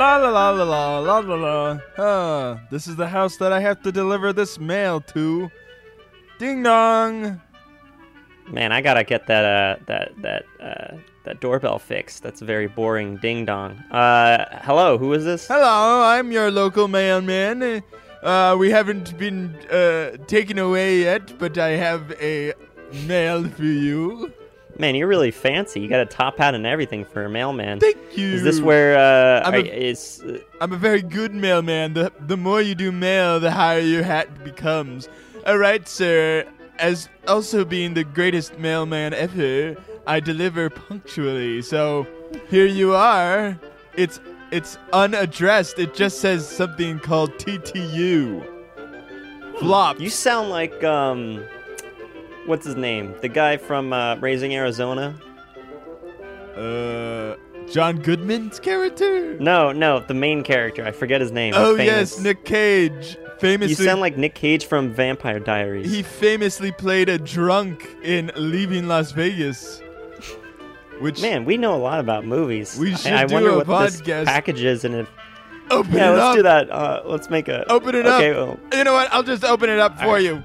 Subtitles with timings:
[0.00, 1.78] La la la la la la la la.
[1.98, 5.50] Ah, this is the house that I have to deliver this mail to.
[6.38, 7.38] Ding dong.
[8.48, 12.22] Man, I gotta get that uh that that uh that doorbell fixed.
[12.22, 13.18] That's very boring.
[13.18, 13.72] Ding dong.
[13.90, 14.96] Uh, hello.
[14.96, 15.46] Who is this?
[15.46, 17.82] Hello, I'm your local mailman.
[18.22, 22.54] Uh, we haven't been uh, taken away yet, but I have a
[23.06, 24.32] mail for you.
[24.80, 25.78] Man, you're really fancy.
[25.80, 27.80] You got a top hat and everything for a mailman.
[27.80, 28.28] Thank you.
[28.28, 29.58] Is this where uh I'm a-
[29.90, 31.92] is uh, I'm a very good mailman.
[31.92, 35.08] The the more you do mail, the higher your hat becomes.
[35.46, 36.46] All right, sir.
[36.78, 39.76] As also being the greatest mailman ever,
[40.06, 41.60] I deliver punctually.
[41.60, 42.06] So
[42.48, 43.58] here you are.
[43.96, 44.18] It's
[44.50, 45.78] it's unaddressed.
[45.78, 48.46] It just says something called TTU.
[49.58, 50.00] Flop.
[50.00, 51.44] you sound like um
[52.46, 53.14] what's his name?
[53.20, 55.14] The guy from uh, Raising Arizona?
[56.56, 57.36] Uh,
[57.70, 59.38] John Goodman's character.
[59.38, 60.84] No, no, the main character.
[60.84, 61.54] I forget his name.
[61.56, 63.16] Oh yes, Nick Cage.
[63.38, 65.90] Famously, You sound like Nick Cage from Vampire Diaries.
[65.90, 69.80] He famously played a drunk in Leaving Las Vegas.
[70.98, 72.76] Which Man, we know a lot about movies.
[72.78, 74.04] We I- should I, do wonder a what podcast.
[74.04, 75.08] this package is, and if
[75.70, 76.36] open yeah, it let's up.
[76.36, 76.70] do that.
[76.70, 78.36] Uh, let's make a Open it okay, up.
[78.36, 79.10] Well, You know what?
[79.10, 80.22] I'll just open it up for right.
[80.22, 80.42] you.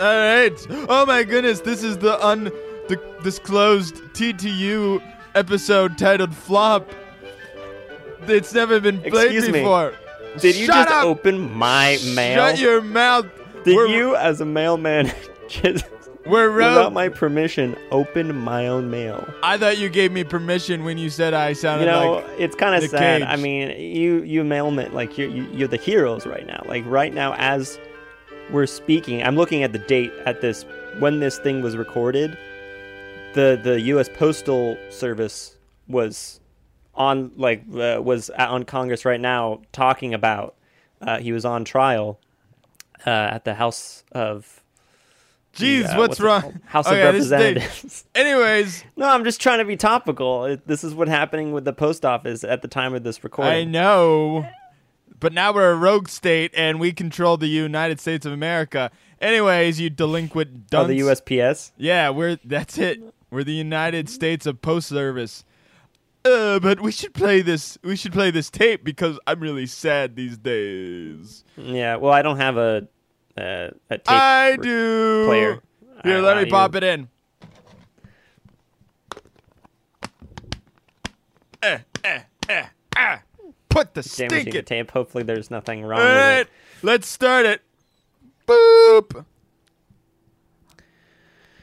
[0.00, 0.66] All right.
[0.88, 5.02] Oh my goodness, this is the undisclosed TTU
[5.34, 6.90] episode titled "Flop."
[8.28, 9.60] It's never been played Excuse me.
[9.60, 9.94] before.
[10.38, 11.04] did you Shut just up!
[11.04, 12.36] open my mail?
[12.50, 13.26] Shut your mouth.
[13.64, 15.12] did we're, you, as a mailman,
[15.48, 15.84] just
[16.26, 16.92] We're without rogue.
[16.92, 19.26] my permission, open my own mail?
[19.44, 22.24] I thought you gave me permission when you said I sounded You know, like.
[22.40, 23.22] it's kind of sad.
[23.22, 23.28] Cage.
[23.30, 26.62] I mean, you you mailmen like you're you, you're the heroes right now.
[26.66, 27.78] Like right now, as
[28.50, 30.64] we're speaking, I'm looking at the date at this
[30.98, 32.38] when this thing was recorded.
[33.34, 34.08] The the U.S.
[34.08, 35.56] Postal Service
[35.88, 36.40] was
[36.94, 40.54] on like uh, was on Congress right now talking about.
[41.00, 42.18] Uh, he was on trial
[43.06, 44.62] uh, at the House of.
[45.54, 46.60] Jeez, the, uh, what's, it wrong?
[46.66, 48.04] House Okay, of Representatives.
[48.14, 50.44] Anyways, No, I'm just trying to be topical.
[50.44, 53.52] It, this is what happening with the post office at the time of this recording.
[53.54, 54.46] I know.
[55.18, 58.90] But now we're a rogue state and we control the United States of America.
[59.20, 60.84] Anyways, you delinquent dunce.
[60.84, 61.72] Oh, the USPS.
[61.78, 63.02] Yeah, we're that's it.
[63.30, 65.44] We're the United States of Post Service.
[66.24, 67.78] Uh, but we should play this.
[67.82, 71.44] We should play this tape because I'm really sad these days.
[71.56, 71.96] Yeah.
[71.96, 72.86] Well, I don't have a
[73.38, 74.02] uh, a tape.
[74.08, 75.24] I re- do.
[75.26, 75.60] player.
[76.04, 77.08] Here, I- let me you- pop it in.
[81.62, 81.78] Eh.
[83.76, 84.90] Put the Damaging stink the tape.
[84.92, 86.86] Hopefully, there's nothing wrong All right, with it.
[86.86, 87.60] let's start it.
[88.46, 89.26] Boop.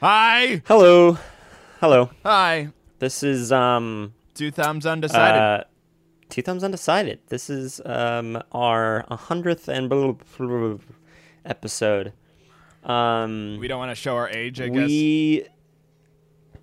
[0.00, 0.62] Hi.
[0.66, 1.18] Hello.
[1.80, 2.10] Hello.
[2.22, 2.68] Hi.
[3.00, 5.40] This is um Two thumbs undecided.
[5.42, 5.64] uh
[6.28, 7.18] two thumbs undecided.
[7.30, 10.76] This is um our hundredth and blah, blah, blah,
[11.44, 12.12] episode.
[12.84, 14.86] Um, we don't want to show our age, I guess.
[14.86, 15.46] we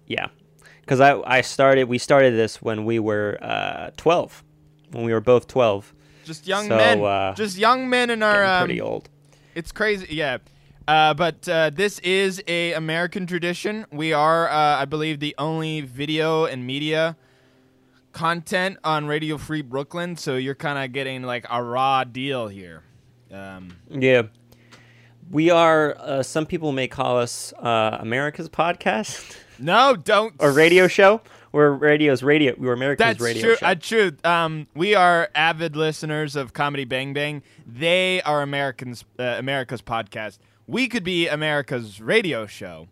[0.08, 0.28] yeah
[0.82, 4.44] because I, I started we started this when we were uh 12
[4.92, 5.94] when we were both 12
[6.26, 7.02] Just young so, men.
[7.02, 8.44] uh, Just young men in our.
[8.44, 9.10] Um, pretty old
[9.56, 10.38] It's crazy, yeah.
[10.88, 13.86] Uh, but uh, this is a American tradition.
[13.92, 17.16] We are, uh, I believe, the only video and media
[18.12, 20.18] content on Radio Free Brooklyn.
[20.18, 22.84] So you're kind of getting like a raw deal here.
[23.32, 24.24] Um, yeah
[25.32, 30.34] we are uh, some people may call us uh, america's podcast no, don't.
[30.40, 33.56] or radio show we're radio's radio we're america's That's radio true.
[33.58, 34.12] show Uh, true.
[34.24, 37.44] Um, we are avid listeners of Comedy Bang Bang.
[37.68, 40.40] They are Americans, uh, America's podcast.
[40.68, 42.88] We could be America's radio show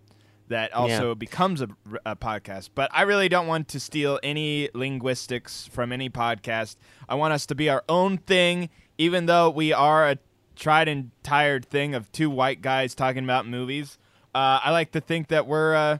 [0.50, 1.14] that also Yeah.
[1.14, 1.68] becomes a,
[2.06, 2.70] a podcast.
[2.76, 6.76] But I really don't want to steal any linguistics from any podcast.
[7.08, 10.18] I want us to be our own thing, even though we are a
[10.56, 13.98] tried and tired thing of two white guys talking about movies.
[14.36, 15.98] Uh, I like to think that we're, uh,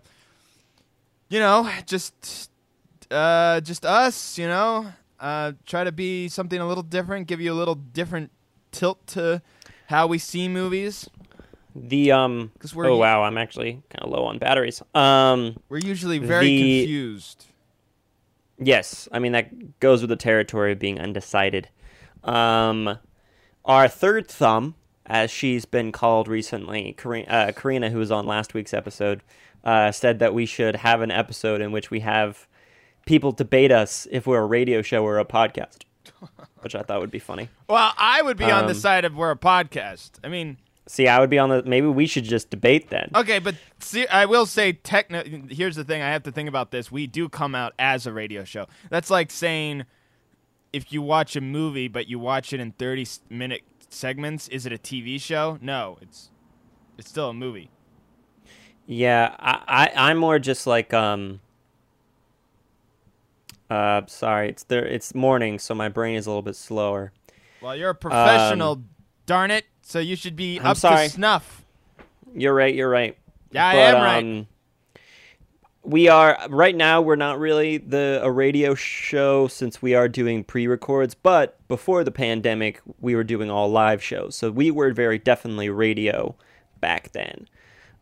[1.30, 2.49] you know, just
[3.12, 4.88] uh, just us, you know.
[5.20, 8.32] Uh, try to be something a little different, give you a little different
[8.72, 9.42] tilt to
[9.88, 11.10] how we see movies.
[11.76, 15.80] the um we're oh u- wow i'm actually kind of low on batteries um We're
[15.80, 17.46] usually very The- confused.
[18.62, 21.70] Yes, I mean that goes with the territory of being undecided.
[22.24, 22.98] Um,
[23.64, 28.54] our third thumb, as she's been called recently, Kari- uh, Karina, who was on last
[28.54, 29.22] week's episode,
[29.64, 32.48] uh, said that we should have an episode in which we have
[33.10, 35.80] people debate us if we're a radio show or a podcast,
[36.60, 37.50] which I thought would be funny.
[37.68, 40.12] Well, I would be on the Um, side of we're a podcast.
[40.24, 41.62] I mean, See, I would be on the.
[41.64, 43.12] Maybe we should just debate then.
[43.16, 45.24] Okay, but see, I will say, techno.
[45.50, 46.92] Here's the thing: I have to think about this.
[46.92, 48.66] We do come out as a radio show.
[48.90, 49.86] That's like saying,
[50.74, 54.74] if you watch a movie but you watch it in 30 minute segments, is it
[54.74, 55.58] a TV show?
[55.62, 56.30] No, it's
[56.98, 57.70] it's still a movie.
[58.88, 61.40] Yeah, I, I I'm more just like um.
[63.70, 64.86] Uh, sorry, it's there.
[64.86, 67.12] It's morning, so my brain is a little bit slower.
[67.62, 68.84] Well, you're a professional,
[69.26, 69.66] darn it.
[69.82, 71.08] So you should be I'm up sorry.
[71.08, 71.64] to snuff.
[72.34, 72.74] You're right.
[72.74, 73.18] You're right.
[73.52, 74.24] Yeah, I am right.
[74.24, 74.48] um,
[75.84, 77.02] we are right now.
[77.02, 81.16] We're not really the a radio show since we are doing pre-records.
[81.16, 85.70] But before the pandemic, we were doing all live shows, so we were very definitely
[85.70, 86.36] radio
[86.80, 87.48] back then.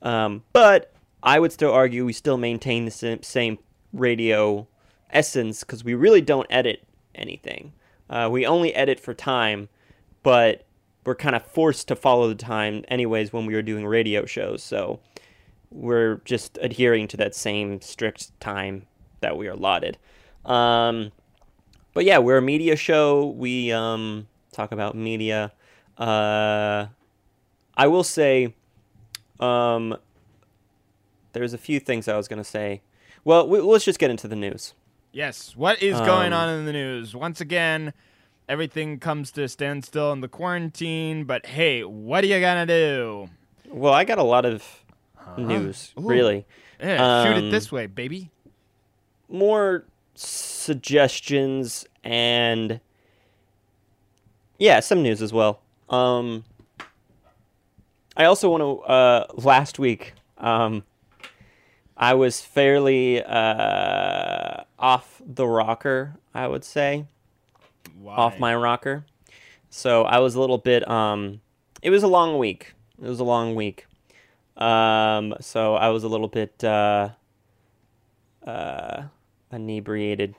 [0.02, 0.94] Um, but
[1.24, 3.58] I would still argue we still maintain the same
[3.94, 4.68] radio
[5.09, 6.83] essence because we really don't edit
[7.15, 7.74] anything.
[8.09, 9.69] Uh, we only edit for time,
[10.24, 10.65] but
[11.06, 14.62] we're kind of forced to follow the time anyways when we were doing radio shows.
[14.63, 15.00] So
[15.71, 18.88] we're just adhering to that same strict time
[19.21, 19.98] that we are allotted.
[20.45, 21.12] Um,
[21.94, 23.27] but yeah, we're a media show.
[23.27, 25.51] We um, talk about media.
[25.98, 26.88] Uh,
[27.75, 28.53] I will say,
[29.39, 29.98] um,
[31.33, 32.81] there's a few things I was gonna say.
[33.24, 34.74] Well, we, let's just get into the news.
[35.12, 35.56] Yes.
[35.56, 37.15] What is going Um, on in the news?
[37.15, 37.94] Once again,
[38.48, 41.24] everything comes to a standstill in the quarantine.
[41.25, 43.30] But hey, what are you gonna do?
[43.69, 44.83] Well, I got a lot of
[45.38, 46.07] news, Ooh.
[46.07, 46.45] really.
[46.80, 48.30] Yeah, shoot it Um, this way, baby.
[49.30, 52.80] more suggestions and
[54.60, 55.62] yeah, some news as well.
[55.89, 56.44] Um,
[58.15, 58.80] I also want to.
[58.92, 60.83] Uh, last week, um,
[61.98, 66.16] I was fairly uh, off the rocker.
[66.34, 67.08] I would say
[68.06, 69.06] off my rocker.
[69.70, 70.88] So I was a little bit.
[70.88, 71.42] Um,
[71.82, 72.74] it was a long week.
[73.02, 73.88] It was a long week.
[74.56, 77.10] Um, so I was a little bit uh,
[78.46, 79.04] uh,
[79.52, 80.36] inebriated.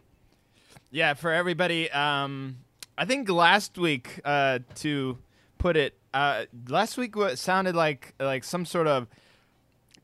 [0.91, 1.91] Yeah, for everybody.
[1.91, 2.59] Um,
[2.97, 5.19] I think last week, uh, to
[5.59, 9.07] put it, uh, last week sounded like like some sort of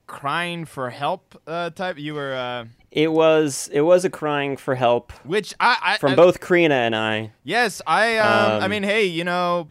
[0.06, 1.98] crying for help uh, type.
[1.98, 6.12] You were, uh, It was it was a crying for help which I, I from
[6.12, 7.32] I- both Karina and I.
[7.42, 8.18] Yes, I.
[8.18, 9.68] Um, I Um, mean, hey, you know,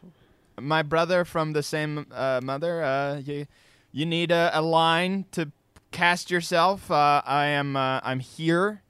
[0.60, 2.84] my brother from the same uh, mother.
[2.84, 3.48] Uh, you,
[3.92, 5.52] you need a, a line to
[5.92, 6.90] cast yourself.
[6.92, 7.76] Uh, I am.
[7.76, 8.82] Uh, I'm here.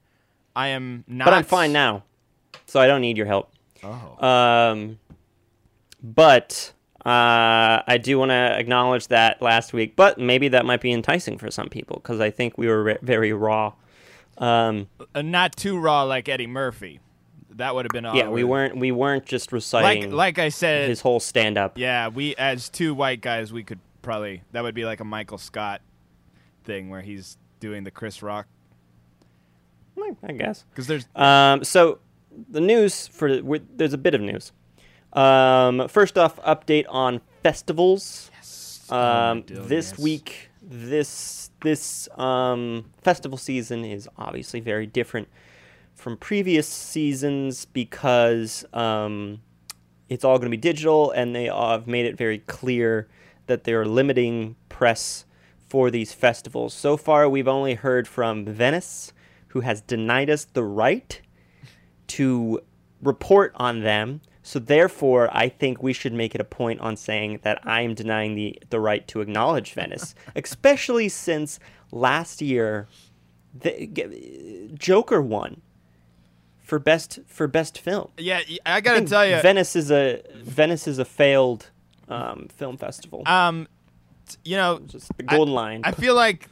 [0.56, 1.24] I am not.
[1.26, 2.04] But I'm fine now,
[2.66, 3.50] so I don't need your help.
[3.82, 4.26] Oh.
[4.26, 4.98] Um,
[6.02, 6.72] but
[7.04, 9.94] uh, I do want to acknowledge that last week.
[9.96, 12.98] But maybe that might be enticing for some people because I think we were re-
[13.02, 13.74] very raw.
[14.38, 17.00] Um, Uh, not too raw like Eddie Murphy.
[17.56, 18.16] That would have been all.
[18.16, 21.78] yeah, we weren't we weren't just Like, reciting like I said, his whole stand up.
[21.78, 25.38] yeah, we as two white guys, we could probably that would be like a Michael
[25.38, 25.80] Scott
[26.64, 28.46] thing where he's doing the Chris Rock
[30.26, 30.64] I guess.
[30.70, 31.98] because there's Um, so
[32.50, 33.38] the news for
[33.76, 34.52] there's a bit of news.
[35.14, 38.30] Um, first off, update on festivals.
[38.90, 39.66] Oh, my Um, goodness.
[39.68, 45.28] this week, this this um, festival season is obviously very different
[45.94, 49.40] from previous seasons because um,
[50.10, 53.08] it's all going to be digital, and they have made it very clear
[53.46, 55.24] that they're limiting press
[55.68, 56.74] for these festivals.
[56.74, 59.12] So far, we've only heard from Venice,
[59.48, 61.20] who has denied us the right
[62.08, 62.60] to
[63.00, 64.20] report on them.
[64.46, 67.94] So therefore, I think we should make it a point on saying that I am
[67.94, 71.58] denying the the right to acknowledge Venice, especially since
[71.90, 72.86] last year,
[73.58, 75.62] the, g- Joker won
[76.60, 78.10] for best for best film.
[78.18, 81.70] yeah, I I gotta think tell you, Venice is a Venice is a failed
[82.08, 83.22] um, film festival.
[83.26, 83.66] um,
[84.44, 85.80] you know, Just the golden line.
[85.84, 86.48] I feel like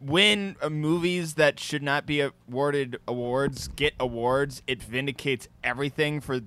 [0.00, 6.40] when uh, movies that should not be awarded awards get awards, it vindicates everything for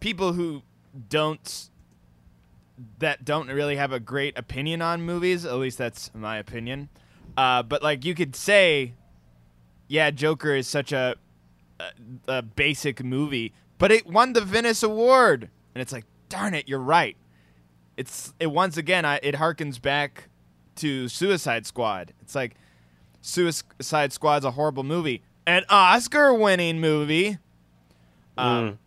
[0.00, 0.62] people who
[1.08, 1.68] don't
[2.98, 5.44] that don't really have a great opinion on movies.
[5.44, 6.88] At least that's my opinion.
[7.36, 8.94] Uh, but like you could say,
[9.86, 11.14] yeah, Joker is such a,
[11.78, 11.90] a,
[12.28, 16.78] a basic movie, but it won the Venice Award, and it's like, darn it, you're
[16.78, 17.16] right.
[17.96, 19.04] It's it once again.
[19.04, 20.28] I, it harkens back
[20.76, 22.14] to Suicide Squad.
[22.22, 22.56] It's like
[23.20, 27.38] Suicide Squad's a horrible movie, an Oscar-winning movie.
[28.38, 28.78] Um, Mm.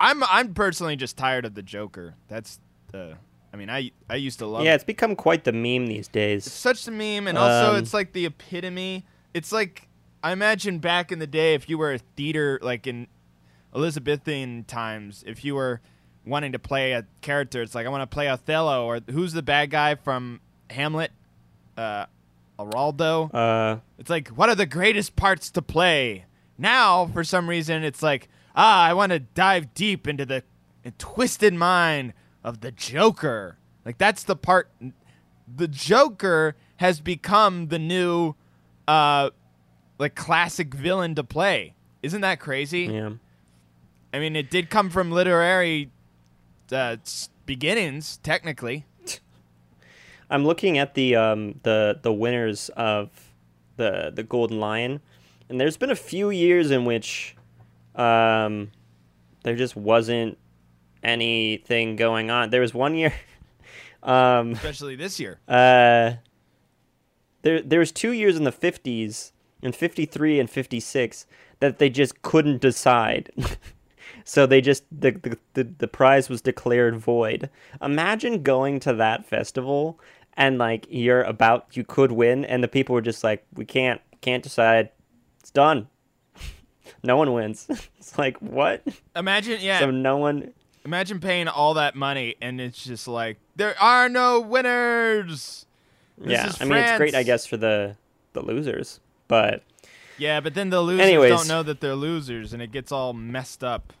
[0.00, 2.14] I'm I'm personally just tired of the Joker.
[2.28, 2.58] That's
[2.90, 3.16] the.
[3.52, 4.64] I mean, I I used to love.
[4.64, 6.46] yeah, it's become quite the meme these days.
[6.46, 9.04] It's such a meme, and also Um, it's like the epitome.
[9.34, 9.88] It's like
[10.22, 13.06] I imagine back in the day, if you were a theater, like in
[13.74, 15.80] Elizabethan times, if you were
[16.24, 17.62] wanting to play a character.
[17.62, 21.12] It's like I want to play Othello or who's the bad guy from Hamlet?
[21.76, 22.06] Uh,
[22.58, 23.30] Araldo.
[23.34, 26.26] Uh, It's like, what are the greatest parts to play?
[26.58, 30.42] Now, for some reason, it's like, ah, I want to dive deep into the
[30.98, 33.58] twisted mind of the Joker.
[33.84, 34.70] Like, that's the part.
[35.54, 38.34] The Joker has become the new,
[38.88, 39.30] uh,
[39.98, 41.74] like, classic villain to play.
[42.02, 42.82] Isn't that crazy?
[42.82, 43.10] yeah.
[44.12, 45.90] I mean, it did come from literary
[46.72, 46.96] uh,
[47.46, 48.84] beginnings, technically.
[50.30, 53.10] I'm looking at the um, the the winners of
[53.76, 55.00] the the Golden Lion,
[55.48, 57.36] and there's been a few years in which
[57.94, 58.70] um,
[59.42, 60.38] there just wasn't
[61.02, 62.50] anything going on.
[62.50, 63.12] There was one year.
[64.02, 65.40] um, Especially this year.
[65.48, 66.14] uh,
[67.42, 69.32] there there was two years in the 50s,
[69.62, 71.26] in 53 and 56,
[71.60, 73.30] that they just couldn't decide.
[74.24, 77.48] so they just the, the the the prize was declared void.
[77.80, 79.98] Imagine going to that festival
[80.34, 84.00] and like you're about you could win and the people were just like we can't
[84.20, 84.90] can't decide.
[85.40, 85.88] It's done.
[87.02, 87.66] No one wins.
[87.98, 88.82] it's like what?
[89.14, 89.80] Imagine, yeah.
[89.80, 90.52] So no one
[90.84, 95.66] Imagine paying all that money and it's just like there are no winners.
[96.16, 97.96] This yeah, I mean it's great I guess for the
[98.32, 99.62] the losers, but
[100.16, 101.30] Yeah, but then the losers Anyways.
[101.30, 103.92] don't know that they're losers and it gets all messed up.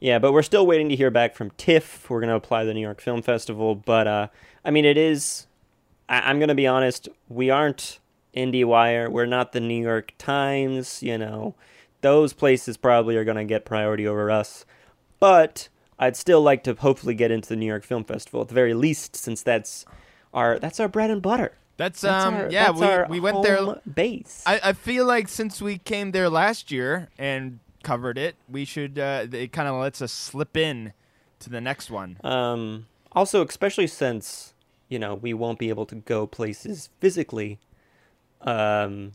[0.00, 2.10] Yeah, but we're still waiting to hear back from TIFF.
[2.10, 4.28] We're going to apply the New York Film Festival, but uh,
[4.64, 5.46] I mean, it is.
[6.08, 7.08] I- I'm going to be honest.
[7.28, 7.98] We aren't
[8.36, 9.10] IndieWire.
[9.10, 11.02] We're not the New York Times.
[11.02, 11.54] You know,
[12.06, 14.64] those places probably are going to get priority over us.
[15.18, 18.54] But I'd still like to hopefully get into the New York Film Festival at the
[18.54, 19.84] very least, since that's
[20.32, 21.52] our that's our bread and butter.
[21.78, 24.44] That's, That's um our, yeah, that's we our we went there base.
[24.46, 29.00] I, I feel like since we came there last year and covered it, we should
[29.00, 30.92] uh it kind of lets us slip in
[31.40, 32.18] to the next one.
[32.22, 34.54] Um, also, especially since
[34.88, 37.58] you know we won't be able to go places physically.
[38.42, 39.12] Um,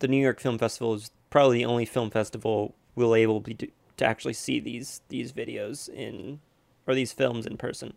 [0.00, 3.66] the New York Film Festival is probably the only film festival we'll able be to,
[3.96, 6.38] to actually see these these videos in
[6.86, 7.94] or these films in person.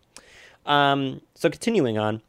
[0.64, 2.22] Um, so continuing on,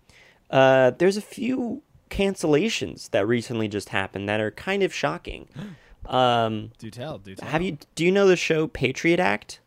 [0.51, 5.47] uh, there's a few cancellations that recently just happened that are kind of shocking.
[6.05, 7.49] Um, Do tell, do tell.
[7.49, 9.59] have you do you know the show Patriot Act?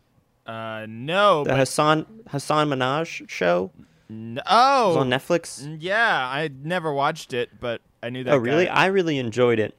[0.47, 3.69] Uh no, The but Hasan Hasan Minhaj show?
[4.09, 5.77] n- It oh, was on Netflix.
[5.79, 8.33] Yeah, I never watched it, but I knew that.
[8.33, 8.65] Oh, really?
[8.65, 8.73] guy.
[8.73, 9.77] I really enjoyed it.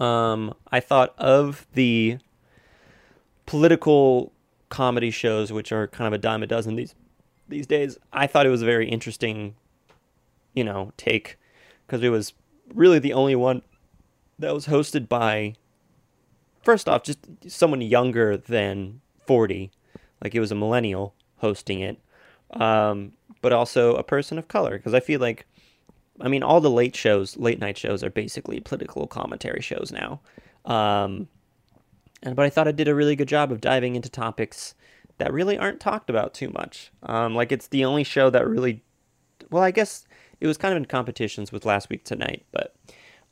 [0.00, 2.18] Um, I thought of the
[3.44, 4.32] political
[4.70, 6.94] comedy shows, which are kind of a dime a dozen these
[7.48, 7.98] these days.
[8.12, 9.54] I thought it was a very interesting,
[10.54, 11.38] you know, take
[11.86, 12.32] because it was
[12.72, 13.62] really the only one
[14.38, 15.54] that was hosted by.
[16.62, 19.70] First off, just someone younger than forty,
[20.22, 21.98] like it was a millennial hosting it,
[22.52, 24.76] um, but also a person of color.
[24.76, 25.46] Because I feel like
[26.20, 30.20] I mean, all the late shows, late night shows, are basically political commentary shows now.
[30.64, 31.28] Um,
[32.22, 34.74] and but I thought I did a really good job of diving into topics
[35.18, 36.90] that really aren't talked about too much.
[37.02, 38.82] Um, like it's the only show that really,
[39.50, 40.06] well, I guess
[40.40, 42.74] it was kind of in competitions with Last Week Tonight, but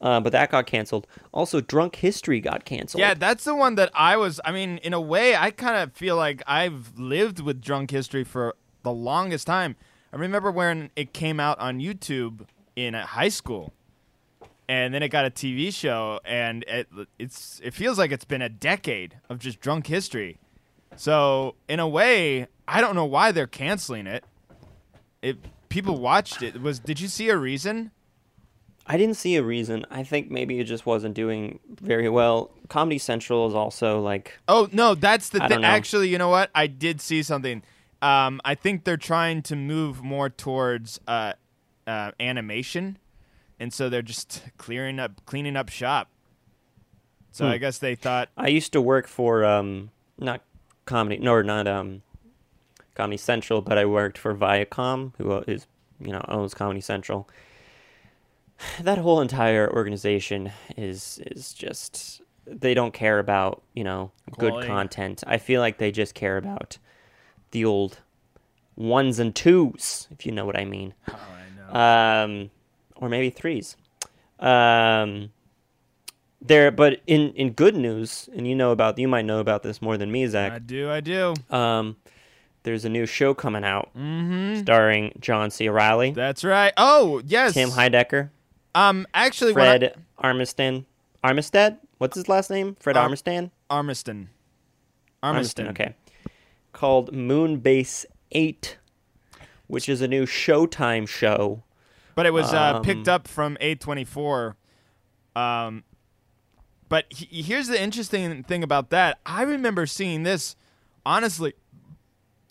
[0.00, 1.06] uh, but that got canceled.
[1.32, 3.00] Also, Drunk History got canceled.
[3.00, 4.40] Yeah, that's the one that I was.
[4.44, 8.22] I mean, in a way, I kind of feel like I've lived with drunk history
[8.22, 8.54] for
[8.84, 9.74] the longest time.
[10.12, 12.46] I remember when it came out on YouTube
[12.78, 13.72] in high school,
[14.68, 18.42] and then it got a TV show, and it, it's it feels like it's been
[18.42, 20.38] a decade of just drunk history.
[20.96, 24.24] So in a way, I don't know why they're canceling it.
[25.22, 26.62] It people watched it.
[26.62, 27.90] Was did you see a reason?
[28.86, 29.84] I didn't see a reason.
[29.90, 32.50] I think maybe it just wasn't doing very well.
[32.68, 35.64] Comedy Central is also like Oh no, that's the thing.
[35.64, 36.50] Actually, you know what?
[36.54, 37.62] I did see something.
[38.00, 41.32] Um, I think they're trying to move more towards uh,
[41.88, 42.98] uh, animation,
[43.58, 46.10] and so they're just clearing up, cleaning up shop.
[47.32, 47.52] So Hmm.
[47.52, 50.42] I guess they thought, I used to work for um not
[50.84, 52.02] comedy nor not um
[52.94, 55.66] Comedy Central, but I worked for Viacom, who is
[56.00, 57.28] you know owns Comedy Central.
[58.80, 65.22] That whole entire organization is is just they don't care about you know good content.
[65.28, 66.78] I feel like they just care about
[67.52, 67.98] the old
[68.74, 71.18] ones and twos, if you know what I mean oh,
[71.72, 72.50] I um,
[72.96, 73.76] or maybe threes.
[74.38, 75.30] Um,
[76.40, 79.82] there, but in in good news, and you know about you might know about this
[79.82, 80.52] more than me, Zach.
[80.52, 81.34] I do, I do.
[81.50, 81.96] Um,
[82.62, 84.60] there's a new show coming out Mm-hmm.
[84.60, 85.68] starring John C.
[85.68, 86.72] Reilly, That's right.
[86.76, 87.54] Oh yes.
[87.54, 88.30] Tim Heidecker,
[88.74, 90.84] Um, actually, I- Fred Armiston,
[91.24, 91.78] Armistead.
[91.98, 92.76] What's his last name?
[92.78, 93.50] Fred Ar- Armiston.
[93.70, 94.28] Armiston.
[95.22, 95.70] Armiston.
[95.70, 95.94] Okay.
[96.72, 98.78] called Moonbase 8,
[99.68, 101.62] which is a new Showtime show.
[102.14, 104.56] But it was uh, picked Um, up from A24.
[105.36, 105.84] Um,
[106.88, 109.18] but he, here's the interesting thing about that.
[109.24, 110.56] I remember seeing this,
[111.06, 111.52] honestly,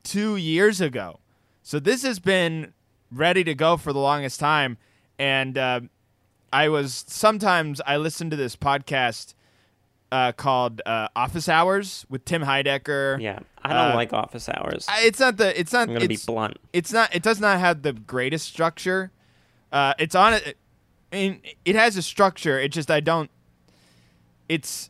[0.04, 1.20] two years ago.
[1.64, 2.74] So this has been
[3.12, 4.78] ready to go for the longest time.
[5.20, 5.82] And uh,
[6.54, 9.34] I was sometimes I listen to this podcast
[10.12, 13.22] uh, called uh, Office Hours with Tim Heidecker.
[13.22, 14.86] Yeah, I don't Uh, like office hours.
[14.88, 15.58] I- It's not the.
[15.60, 15.90] It's not.
[15.90, 16.58] I'm gonna be blunt.
[16.74, 19.12] it's not it does not have the greatest structure
[19.74, 20.56] uh it's on it
[21.12, 23.30] i mean it has a structure it just i don't
[24.48, 24.90] it's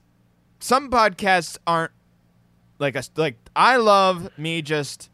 [0.59, 1.91] some podcasts aren't
[2.77, 5.09] like a like i love me just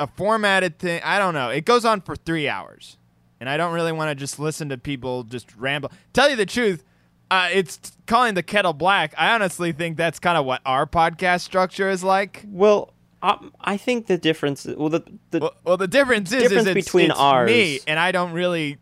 [0.00, 2.96] a formatted thing i don't know it goes on for three hours
[3.38, 6.44] and i don't really want to just listen to people just ramble tell you the
[6.44, 6.82] truth
[7.30, 9.14] uh, it's calling the kettle black.
[9.16, 12.44] I honestly think that's kind of what our podcast structure is like.
[12.48, 14.66] Well, um, I think the difference.
[14.66, 17.80] Well, the, the Well, well, the difference is, Difference is it's, between it's ours- me,
[17.86, 18.78] and I don't really.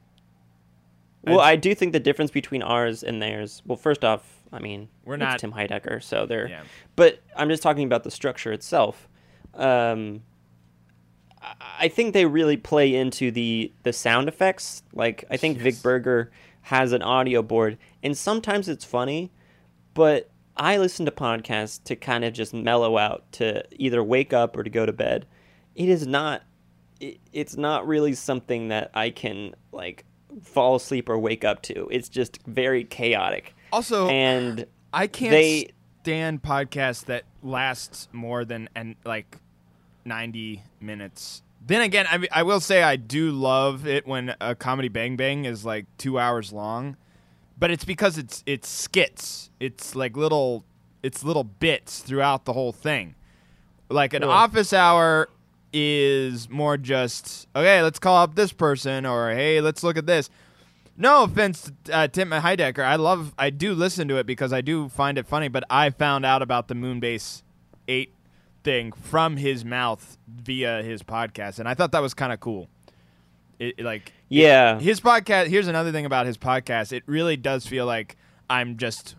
[1.24, 3.62] well, I do think the difference between ours and theirs.
[3.66, 6.48] Well, first off, I mean, We're it's not- Tim Heidecker, so they're.
[6.48, 6.62] Yeah.
[6.96, 9.08] But I'm just talking about the structure itself.
[9.54, 10.22] Um,
[11.42, 14.82] I- I think they really play into the the sound effects.
[14.92, 16.30] Like I think Vic Berger
[16.68, 19.30] has an audio board, and sometimes it's funny,
[19.94, 24.54] but I listen to podcasts to kind of just mellow out, to either wake up
[24.54, 25.24] or to go to bed.
[25.74, 26.42] It is not.
[27.00, 30.04] It, it's not really something that I can like
[30.42, 31.88] fall asleep or wake up to.
[31.90, 35.70] It's just very chaotic, Also, and I can't they-
[36.02, 39.38] stand podcasts that lasts more than and like
[40.04, 41.42] ninety minutes.
[41.68, 45.44] Then again, I I will say I do love it when a comedy Bang Bang
[45.44, 46.96] is like two hours long,
[47.58, 49.50] but it's because it's it's skits.
[49.60, 50.64] It's like little
[51.02, 53.14] it's little bits throughout the whole thing.
[53.90, 54.32] Like an Really?
[54.34, 55.28] office hour
[55.72, 57.82] is more just okay.
[57.82, 60.30] Let's call up this person, or hey, let's look at this.
[60.96, 62.82] No offense to uh, Tim Heidecker.
[62.84, 65.90] I love, I do listen to it because I do find it funny, but I
[65.90, 67.44] found out about the Moonbase
[67.86, 68.12] 8
[68.64, 72.68] thing from his mouth via his podcast, and I thought that was kind of cool.
[73.58, 76.92] It, like, yeah, his podcast, here's another thing about his podcast.
[76.92, 78.16] It really does feel like
[78.48, 79.16] I'm just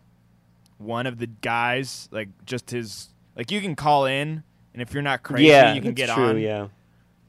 [0.77, 5.03] one of the guys, like, just his, like, you can call in, and if you're
[5.03, 6.39] not crazy, yeah, you can get true, on.
[6.39, 6.67] Yeah.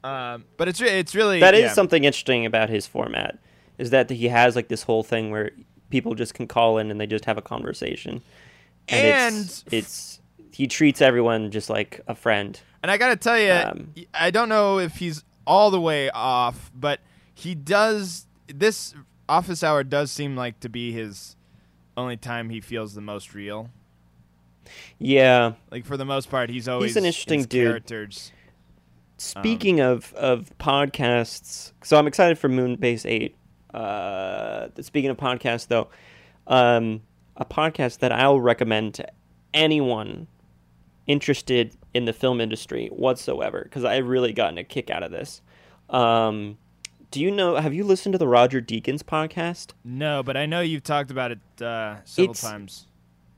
[0.03, 1.73] Um, but it's, it's really, That is yeah.
[1.73, 3.37] something interesting about his format
[3.77, 5.51] is that he has like this whole thing where
[5.89, 8.21] people just can call in and they just have a conversation
[8.87, 10.20] and, it's, And- it's
[10.51, 14.49] he treats everyone just like a friend And I gotta tell you, Um, I don't
[14.49, 16.99] know if he's all the way off, but
[17.33, 18.27] he does.
[18.47, 18.93] This
[19.29, 21.35] office hour does seem like to be his
[21.97, 23.69] only time he feels the most real.
[24.99, 27.67] yeah Like for the most part, he's always he's an interesting dude.
[27.67, 28.31] Characters.
[29.17, 33.35] speaking of of podcasts so i'm excited for moonbase 8
[33.73, 35.89] uh speaking of podcasts though
[36.47, 37.01] um
[37.37, 39.07] a podcast that i'll recommend to
[39.53, 40.27] anyone
[41.11, 45.41] interested in the film industry whatsoever because i really gotten a kick out of this
[45.89, 46.57] um
[47.11, 50.61] do you know have you listened to the roger deakins podcast No, but I know
[50.61, 52.87] you've talked about it uh, several It's- times.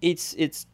[0.01, 0.67] it's it's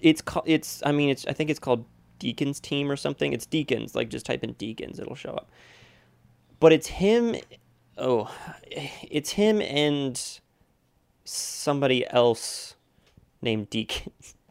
[0.00, 1.84] it's called it's i mean it's i think it's called
[2.18, 3.94] Deakins team or something it's Deakins.
[3.94, 5.48] like just type in Deakins, it'll show up
[6.58, 7.36] but it's him
[7.98, 8.28] oh
[9.02, 10.40] it's him and
[11.24, 12.74] somebody else
[13.40, 14.34] named deakins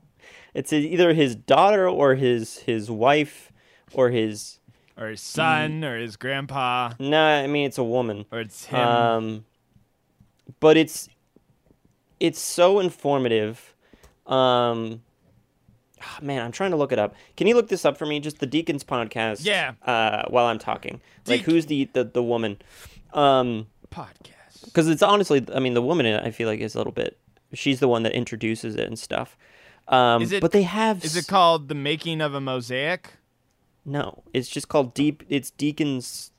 [0.54, 3.52] it's either his daughter or his his wife
[3.94, 4.60] or his
[4.98, 8.80] Or his son, or his grandpa, nah i mean it's a woman or it's him.
[8.80, 9.46] um,
[10.60, 11.10] but it's
[12.20, 13.74] it's so informative.
[14.28, 15.02] Um,
[16.02, 17.16] ah, man, I'm trying to look it up.
[17.36, 18.20] Can you look this up for me?
[18.20, 19.44] Just the Deakins podcast.
[19.44, 19.74] Yeah.
[19.84, 22.60] Uh, while I'm talking, like who's the the, the woman?
[23.14, 24.66] Um, podcast.
[24.66, 27.18] because it's honestly, I mean, the woman I feel like is a little bit.
[27.54, 29.36] She's the one that introduces it and stuff.
[29.88, 33.13] Um, Is it- but they have Is it called the making of a mosaic?
[33.86, 35.24] No, it's just called Deep.
[35.28, 36.30] It's Deakins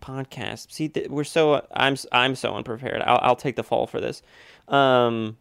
[0.00, 0.72] podcast.
[0.72, 3.02] See, th- we're so I'm I'm so unprepared.
[3.02, 4.22] I'll I'll take the fall for this.
[4.68, 5.36] Um,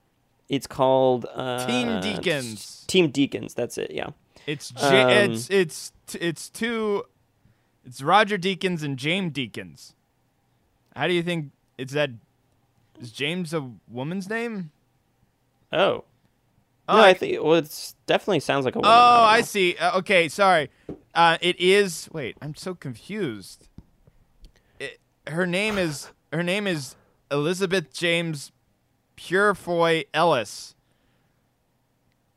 [0.50, 2.86] it's called uh, Team Deakins.
[2.88, 3.56] Team Deakins.
[3.56, 3.92] That's it.
[3.92, 4.10] Yeah.
[4.46, 7.04] It's J- Um, it's it's it's two.
[7.86, 9.94] It's Roger Deakins and James Deakins.
[10.96, 12.10] How do you think it's that?
[13.00, 14.72] Is James a woman's name?
[15.72, 16.04] Oh.
[16.88, 18.92] Oh, no, I- I think well, it definitely sounds like a woman.
[18.94, 19.76] Oh, don't I see.
[19.78, 20.70] Uh, okay, sorry.
[21.14, 22.10] Uh, it is.
[22.14, 23.68] Wait, I'm so confused.
[24.80, 26.96] It, her name is her name is
[27.32, 28.52] Elizabeth James
[29.16, 30.76] Purefoy Ellis.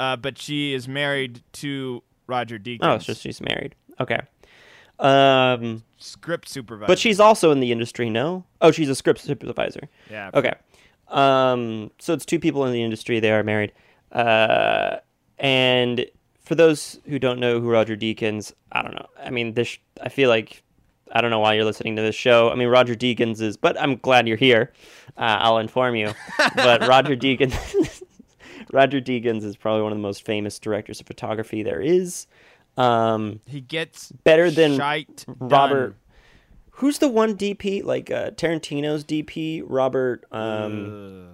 [0.01, 2.79] Uh, but she is married to Roger Deakins.
[2.83, 3.75] Oh, so she's married.
[4.01, 4.21] Okay.
[5.01, 6.87] Um, script supervisor.
[6.87, 8.45] but she's also in the industry, no?
[8.61, 9.89] Oh, she's a script supervisor.
[10.11, 10.31] yeah.
[10.35, 10.55] Okay.
[11.09, 13.19] Um, so it's two people in the industry.
[13.19, 13.73] They are married.
[14.13, 14.97] Uh,
[15.39, 16.07] and
[16.45, 19.07] for those who don't know who Roger Deakins, I don't know.
[19.23, 19.79] I mean, this.
[20.03, 20.63] I feel like
[21.13, 22.51] I don't know why you're listening to this show.
[22.51, 24.73] I mean, Roger Deakins is, but I'm glad you're here.
[25.17, 26.13] Uh, I'll inform you.
[26.57, 28.03] but Roger Deakins,
[28.73, 32.27] Roger Deakins is probably one of the most famous directors of photography there is.
[32.77, 34.77] Um, He gets better than
[35.39, 35.89] Robert.
[35.91, 35.95] done.
[36.73, 39.65] Who's the one DP like uh, Tarantino's DP?
[39.67, 40.25] Robert.
[40.31, 41.29] Um,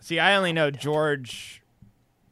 [0.00, 1.62] See, I only know George,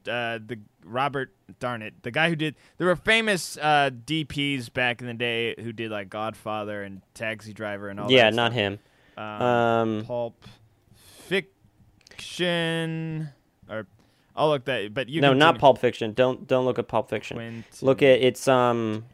[0.09, 1.33] uh, the Robert.
[1.61, 2.57] Darn it, the guy who did.
[2.77, 7.55] There were famous uh, DPs back in the day who did like Godfather and Taxi
[7.55, 8.11] Driver and all.
[8.13, 8.61] yeah, that not stuff.
[8.61, 8.79] him.
[9.17, 10.45] Um, Um, Pulp
[12.11, 13.31] Fiction,
[13.71, 13.87] or
[14.37, 14.93] I'll look that.
[14.95, 15.39] But you no, continue.
[15.53, 16.13] not Pulp Fiction.
[16.13, 17.37] Don't don't look at Pulp Fiction.
[17.37, 17.65] Quentin.
[17.83, 19.05] Look at it's um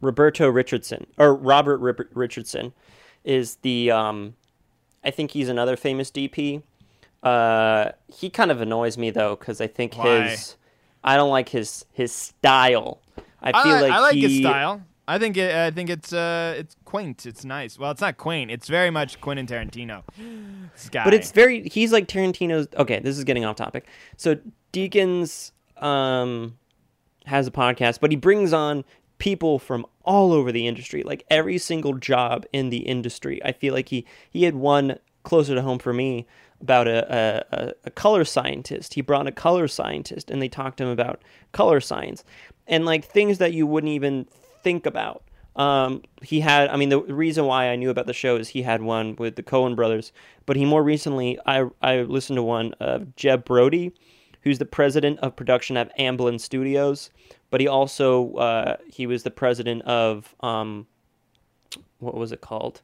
[0.00, 2.72] Roberto Richardson or Robert Rip- Richardson
[3.24, 4.34] is the um
[5.04, 6.62] I think he's another famous DP.
[7.22, 10.28] Uh he kind of annoys me though cuz I think Why?
[10.28, 10.56] his
[11.04, 13.00] I don't like his his style.
[13.40, 14.82] I I feel like, like I like he, his style.
[15.06, 17.26] I think it, I think it's uh it's quaint.
[17.26, 17.78] It's nice.
[17.78, 18.50] Well, it's not quaint.
[18.50, 20.02] It's very much Quentin Tarantino.
[20.92, 23.86] But it's very he's like Tarantino's okay, this is getting off topic.
[24.16, 24.38] So
[24.72, 26.56] Deakins um
[27.26, 28.84] has a podcast, but he brings on
[29.18, 33.40] people from all over the industry, like every single job in the industry.
[33.44, 36.26] I feel like he he had one closer to home for me
[36.62, 38.94] about a, a, a- color scientist.
[38.94, 41.22] He brought a color scientist and they talked to him about
[41.52, 42.24] color science
[42.66, 44.26] and like things that you wouldn't even
[44.62, 45.22] think about.
[45.56, 48.62] Um, he had, I mean, the reason why I knew about the show is he
[48.62, 50.12] had one with the Coen brothers,
[50.46, 53.92] but he more recently, I, I listened to one of Jeb Brody,
[54.42, 57.10] who's the president of production at Amblin Studios,
[57.50, 60.86] but he also, uh, he was the president of, um,
[61.98, 62.80] what was it called?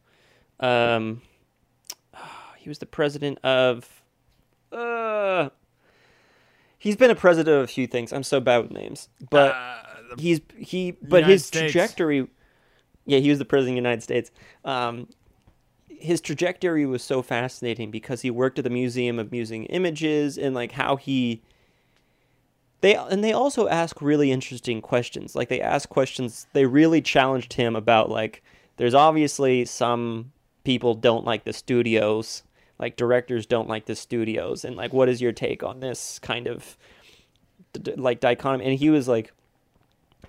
[0.60, 1.22] Um,
[2.68, 4.02] he was the president of,
[4.72, 5.48] uh,
[6.78, 8.12] he's been a president of a few things.
[8.12, 9.76] I'm so bad with names, but Uh,
[10.18, 11.72] he's he but United his States.
[11.72, 12.28] trajectory
[13.07, 14.31] yeah he was the president of the united states
[14.64, 15.07] um,
[15.88, 20.54] his trajectory was so fascinating because he worked at the museum of moving images and
[20.54, 21.42] like how he
[22.81, 27.52] they and they also ask really interesting questions like they ask questions they really challenged
[27.54, 28.42] him about like
[28.76, 30.33] there's obviously some
[30.64, 32.42] people don't like the studios
[32.78, 36.46] like directors don't like the studios and like what is your take on this kind
[36.46, 36.76] of
[37.96, 38.64] like dichotomy?
[38.64, 39.32] And he was like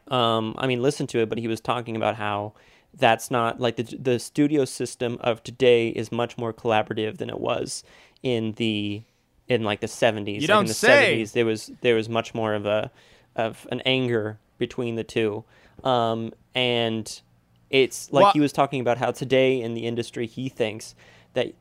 [0.09, 2.51] um i mean listen to it but he was talking about how
[2.95, 7.39] that's not like the the studio system of today is much more collaborative than it
[7.39, 7.83] was
[8.23, 9.01] in the
[9.47, 11.21] in like the 70s You like don't in the say.
[11.23, 12.91] 70s there was there was much more of a
[13.35, 15.43] of an anger between the two.
[15.83, 17.21] Um and
[17.69, 20.95] it's like Well- he was talking about how today in the industry he thinks
[21.33, 21.53] that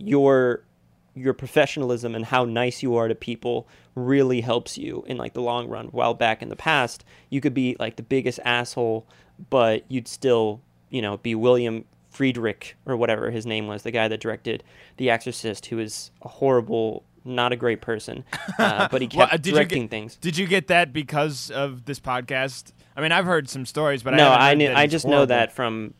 [0.00, 0.62] your
[1.14, 5.42] your professionalism and how nice you are to people really helps you in like the
[5.42, 5.86] long run.
[5.88, 9.06] While back in the past you could be like the biggest asshole
[9.50, 10.60] but you'd still
[10.90, 11.84] you know be william
[12.14, 14.62] friedkin or whatever his name was the guy that directed
[14.98, 18.24] the exorcist who is a horrible not a great person
[18.58, 20.16] uh, but he kept uh, did you directing get- things.
[20.16, 22.72] Did you get that because of this podcast?
[22.96, 25.52] I mean, I've heard some stories, but no haven't i knew, i just know that
[25.52, 25.94] from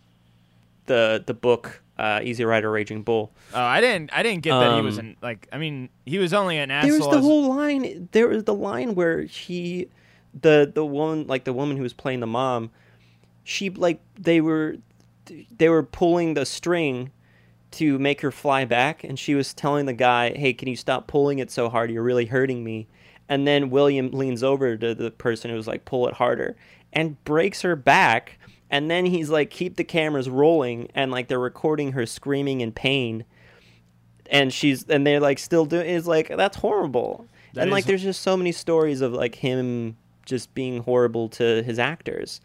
[0.87, 4.11] the the book uh, easy rider raging bull Oh, I didn't.
[4.13, 5.49] I didn't get that he was Um, an like.
[5.53, 6.99] I mean, he was only an there asshole.
[6.99, 9.89] was the as- whole line there was the line where he
[10.41, 12.71] the the woman like the woman who was playing the mom
[13.45, 14.77] she like they were
[15.59, 17.11] they were pulling the string
[17.73, 21.07] to make her fly back and she was telling the guy hey can you stop
[21.09, 22.87] pulling it so hard you're really hurting me
[23.29, 26.57] and then william leans over to the person who's like pull it harder
[26.93, 28.39] and breaks her back
[28.71, 32.73] and then he's like keep the cameras rolling and like they're recording her screaming in
[32.73, 33.25] pain
[34.31, 37.87] and she's and they're like still doing it's like that's horrible That and like is-
[37.87, 42.41] there's just so many stories of like him just being horrible to his actors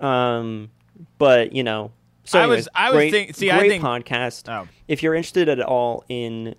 [0.00, 0.70] um
[1.18, 1.92] but you know
[2.24, 4.68] so I was- I was great, think- see, I great think- podcast Oh.
[4.88, 6.54] if you're interested at all in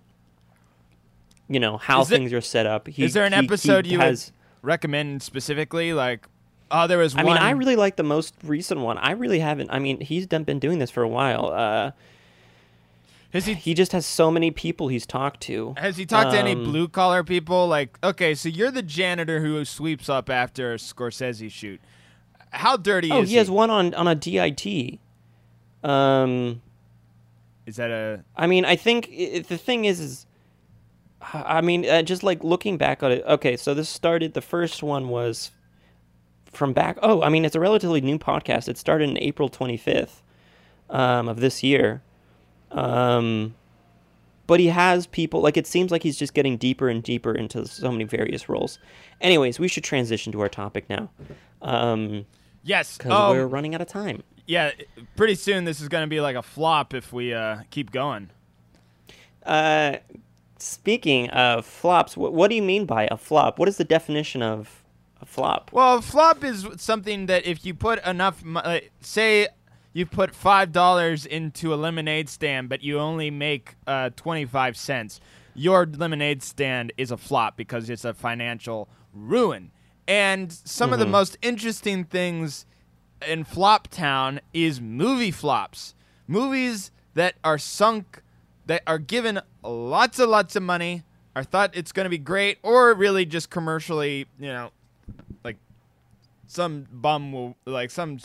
[1.48, 3.88] you know how Is things are set up he, Is there an he- he episode
[3.88, 5.94] you has would recommend specifically?
[5.94, 6.28] Like,
[6.72, 7.34] oh, there was I one.
[7.34, 8.98] mean, I really like the most recent one.
[8.98, 9.70] I really haven't.
[9.72, 11.48] I mean, he's done, been doing this for a while.
[11.48, 11.92] Uh,
[13.32, 15.74] has he he just has so many people he's talked to.
[15.78, 17.68] has he talked to any Um, blue collar people?
[17.68, 21.82] Like, okay, so you're the janitor who sweeps up after a Scorsese shoot.
[22.52, 23.14] How dirty is.
[23.14, 25.00] Oh, is he has one on on a DIT.
[25.84, 26.62] Um,
[27.66, 28.24] Is that a?
[28.36, 30.26] I mean, I think i the thing is, is
[31.22, 33.24] I mean, uh, just like looking back on it.
[33.26, 34.34] Okay, so this started.
[34.34, 35.52] The first one was
[36.54, 36.98] from back.
[37.02, 38.68] Oh, I mean, it's a relatively new podcast.
[38.68, 40.22] It started in April 25th
[40.90, 42.02] um, of this year.
[42.72, 43.56] Um,
[44.48, 47.66] but he has people like it seems like he's just getting deeper and deeper into
[47.68, 48.80] so many various roles.
[49.22, 51.10] Anyways, we should transition to our topic now.
[51.62, 52.26] Um,
[52.66, 52.98] Yes.
[52.98, 54.24] because Um, we're running out of time.
[54.48, 54.72] yeah.
[55.16, 58.30] Pretty soon, this is going to be like a flop if we uh, keep going.
[59.46, 59.98] Uh,
[60.60, 63.60] speaking of flops, what, what do you mean by a flop?
[63.60, 64.83] What is the definition of
[65.24, 65.72] a flop?
[65.72, 69.48] Well, a flop is something that if you put enough, mo- uh, say
[69.94, 74.78] you put five dollars into a lemonade stand, but you only make uh, twenty five
[74.78, 75.20] cents,
[75.56, 79.72] your lemonade stand is a flop because it's a financial ruin.
[80.08, 82.66] And some of the most interesting things
[83.26, 85.96] in Flop Town is movie flops,
[86.28, 88.22] movies that are sunk,
[88.66, 91.04] that are given lots and lots of money,
[91.38, 94.83] are thought it's going to be great, or really just commercially, you know, like
[96.48, 98.18] some bum will like some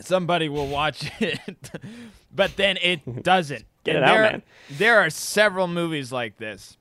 [0.00, 1.70] somebody will watch it
[2.34, 4.42] but then it doesn't Get And it out, there, man.
[4.70, 6.76] there are several movies like this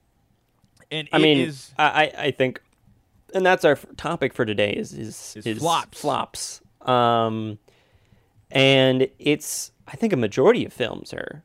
[0.91, 2.62] and I it mean, is- I, I I think,
[3.34, 6.01] and that's our topic for today is is, Is flops.
[6.01, 6.62] Flops.
[6.82, 7.58] Um,
[8.51, 11.43] and it's I think a majority of films are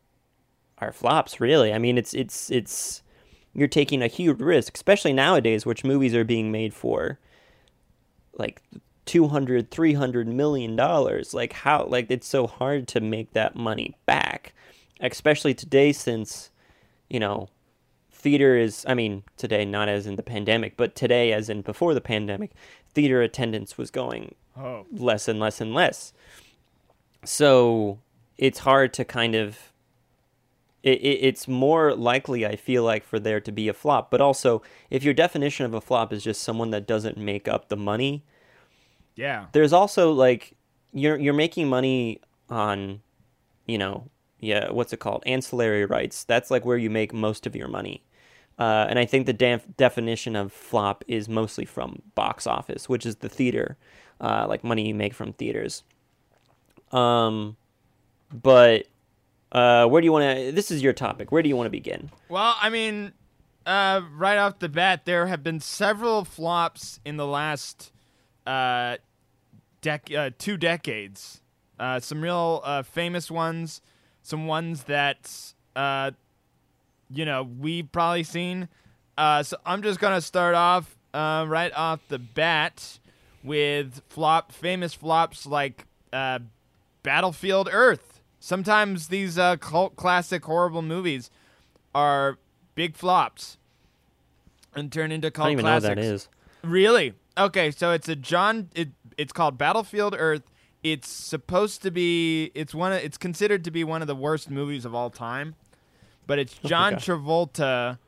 [0.79, 1.41] are flops.
[1.41, 3.03] Really, I mean, it's it's it's
[3.55, 7.21] you're taking a huge risk, especially nowadays, which movies are being made for
[8.39, 8.63] like
[9.07, 14.53] 200 300 million dollars like how like it's so hard to make that money back
[15.01, 16.51] especially today since
[17.09, 17.49] you know
[18.11, 21.95] theater is i mean today not as in the pandemic but today as in before
[21.95, 22.51] the pandemic
[22.97, 24.87] theater attendance was going oh.
[24.91, 26.15] less and less and less.
[27.25, 27.99] So
[28.39, 29.59] it's hard to kind of
[30.87, 34.11] it, it, it's more likely i feel like for there to be a flop.
[34.11, 37.69] But also if your definition of a flop is just someone that doesn't make up
[37.69, 38.25] the money
[39.17, 39.47] yeah.
[39.53, 40.53] there's also like
[40.93, 43.01] you're you're making money on
[43.67, 45.23] you know yeah what's it called?
[45.27, 46.25] Ancillary rights.
[46.25, 48.03] That's like where you make most of your money.
[48.59, 53.05] Uh, and i think the def- definition of flop is mostly from box office which
[53.05, 53.77] is the theater
[54.19, 55.83] uh, like money you make from theaters.
[56.93, 57.57] Um
[58.33, 58.87] but
[59.57, 61.33] uh, where do you want to this is your topic.
[61.33, 62.11] Where do you want to begin?
[62.29, 63.13] Well i mean
[63.65, 67.91] uh, right off the bat there have been several flops in the last
[68.47, 68.99] uh,
[69.83, 71.41] dec- uh, two decades.
[71.81, 73.81] Uh, some real uh, famous ones
[74.23, 75.55] some ones that
[77.11, 78.69] you know we've probably seen.
[79.19, 82.99] So i'm just gonna start off right off the bat
[83.43, 85.87] with flop famous flops like
[87.03, 91.31] battlefield earth sometimes these uh, cult classic horrible movies
[91.95, 92.39] are
[92.75, 93.59] big flops
[94.75, 96.29] and turn into i cult don't even classics know what that is
[96.63, 97.15] Really?
[97.39, 98.71] Okay, so it's a John.
[98.75, 100.43] It it's called Battlefield Earth.
[100.83, 102.51] It's supposed to be.
[102.55, 102.93] It's one.
[102.93, 105.55] Of, it's considered to be one of the worst movies of all time.
[106.27, 107.05] But it's John Okay.
[107.05, 107.99] Travolta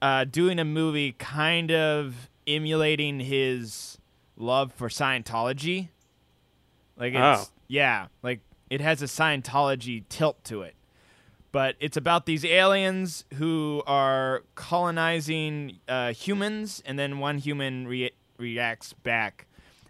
[0.00, 3.98] uh, doing a movie, kind of emulating his
[4.36, 5.88] love for Scientology.
[6.96, 7.52] Like it's Oh.
[7.66, 10.74] yeah, like it has a Scientology tilt to it.
[11.52, 18.12] But it's about these aliens who are colonizing uh, humans, and then one human re-
[18.38, 19.46] reacts back,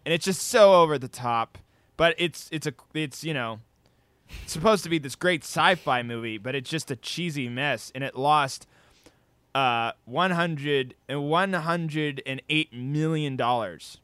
[0.06, 1.58] and it's just so over the top.
[1.98, 3.60] But it's it's a it's you know
[4.42, 8.02] it's supposed to be this great sci-fi movie, but it's just a cheesy mess, and
[8.02, 8.66] it lost
[9.54, 13.98] uh 100 and 108 million dollars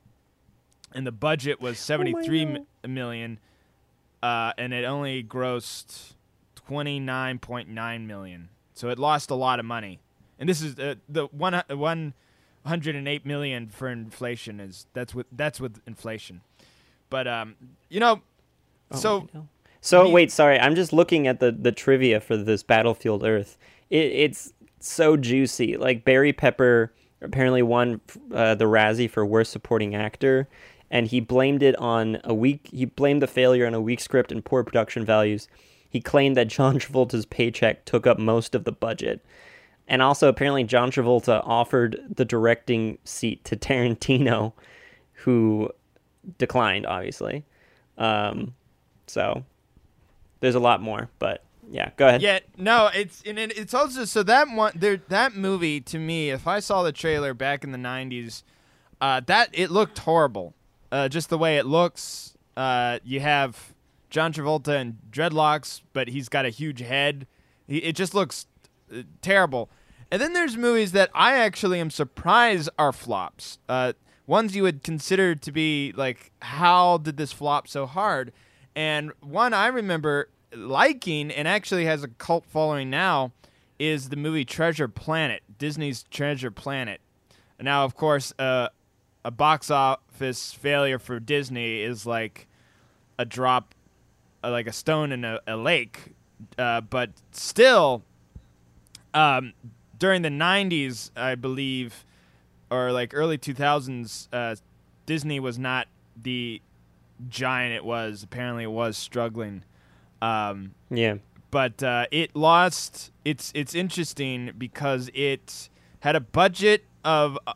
[0.92, 2.66] and the budget was 73 God.
[2.84, 3.38] mi- million
[4.22, 6.14] uh and it only grossed
[6.68, 9.98] 29.9 million so it lost a lot of money
[10.38, 15.60] and this is uh, the one hu- 108 million for inflation is that's with that's
[15.60, 16.40] with inflation
[17.10, 17.54] but um
[17.88, 18.20] you know
[18.92, 19.48] Oh, so I know.
[19.80, 20.60] so we- wait, sorry.
[20.60, 23.58] I'm just looking at the the trivia for this Battlefield Earth.
[23.90, 25.76] It, it's so juicy.
[25.76, 28.00] Like Barry Pepper apparently won
[28.32, 30.46] uh, the Razzie for worst supporting actor,
[30.90, 32.68] and he blamed it on a weak.
[32.72, 35.48] He blamed the failure on a weak script and poor production values.
[35.88, 39.24] He claimed that John Travolta's paycheck took up most of the budget.
[39.88, 44.52] And also, apparently, John Travolta offered the directing seat to Tarantino,
[45.12, 45.70] who
[46.38, 47.44] declined, obviously.
[47.98, 48.54] Um,
[49.06, 49.44] so
[50.40, 52.22] there's a lot more, but yeah, go ahead.
[52.22, 56.30] Yeah, no, it's and it, it's also so that one there that movie to me,
[56.30, 58.42] if I saw the trailer back in the '90s,
[59.00, 60.54] uh, that it looked horrible.
[60.90, 62.36] Uh, just the way it looks.
[62.56, 63.74] Uh, you have
[64.10, 67.26] John Travolta and dreadlocks, but he's got a huge head.
[67.66, 68.46] He, it just looks
[68.92, 69.68] uh, terrible.
[70.10, 73.58] And then there's movies that I actually am surprised are flops.
[73.68, 73.94] Uh,
[74.26, 78.32] ones you would consider to be like, how did this flop so hard?
[78.74, 83.32] And one I remember liking and actually has a cult following now
[83.78, 87.00] is the movie Treasure Planet, Disney's Treasure Planet.
[87.60, 88.68] Now, of course, uh,
[89.26, 92.46] a box office failure for Disney is like
[93.18, 93.74] a drop,
[94.44, 96.14] uh, like a stone in a, a lake.
[96.56, 98.04] Uh, but still,
[99.14, 99.52] um,
[99.98, 102.04] during the 90s, I believe,
[102.70, 104.54] or like early 2000s, uh,
[105.06, 105.88] Disney was not
[106.20, 106.60] the
[107.28, 108.22] giant it was.
[108.22, 109.64] Apparently, it was struggling.
[110.22, 111.16] Um, Yeah.
[111.50, 113.10] but uh, it lost.
[113.24, 115.68] It's it's interesting because it
[116.00, 117.54] had a budget of uh,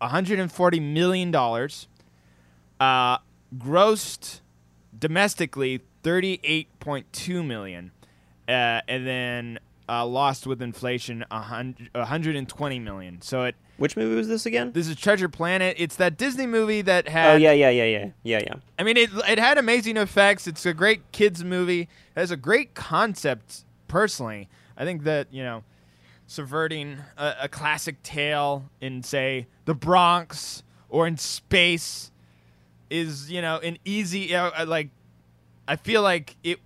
[0.00, 1.88] 140 million dollars,
[2.78, 3.18] uh,
[3.56, 4.40] grossed
[4.98, 7.90] domestically 38.2 million,
[8.48, 9.58] uh, and then
[9.88, 13.20] uh, lost with inflation 100, 120 million.
[13.22, 14.72] So it Which movie was this again?
[14.72, 15.76] this is Treasure Planet.
[15.78, 18.54] It's that Disney movie that had Oh yeah, yeah, yeah, yeah, yeah, yeah.
[18.78, 20.46] I mean, it it had amazing effects.
[20.46, 21.82] It's a great kids movie.
[21.82, 21.88] It
[22.20, 23.64] has a great concept.
[23.88, 25.64] Personally, I think that you know,
[26.34, 32.12] subverting a, a classic tale in say the Bronx or in space
[32.88, 34.90] is you know an easy you know, uh, like.
[35.68, 36.58] I feel like it.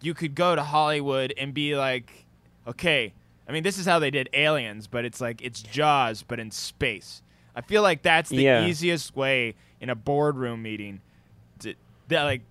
[0.00, 2.24] You could go to Hollywood and be like,
[2.66, 3.12] okay.
[3.48, 6.50] I mean, this is how they did Aliens, but it's like it's Jaws, but in
[6.50, 7.22] space.
[7.54, 8.66] I feel like that's the Yeah.
[8.66, 11.00] easiest way in a boardroom meeting
[11.60, 11.74] to
[12.08, 12.42] that like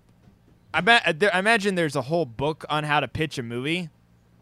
[0.74, 3.88] I, ma- there, I imagine there's a whole book on how to pitch a movie.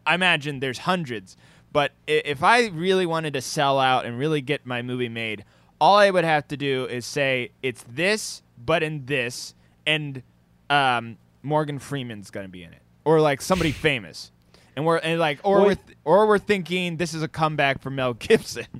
[0.05, 1.35] I imagine there's hundreds,
[1.75, 5.43] but if I really wanted to sell out and really get my movie made,
[5.81, 9.53] all I would have to do is say it's this, but in this,
[9.85, 10.23] and
[10.69, 14.31] um, Morgan Freeman's gonna be in it, or like somebody famous,
[14.77, 17.81] and we're and like, or Well, we're th- or we're thinking this is a comeback
[17.81, 18.67] for Mel Gibson,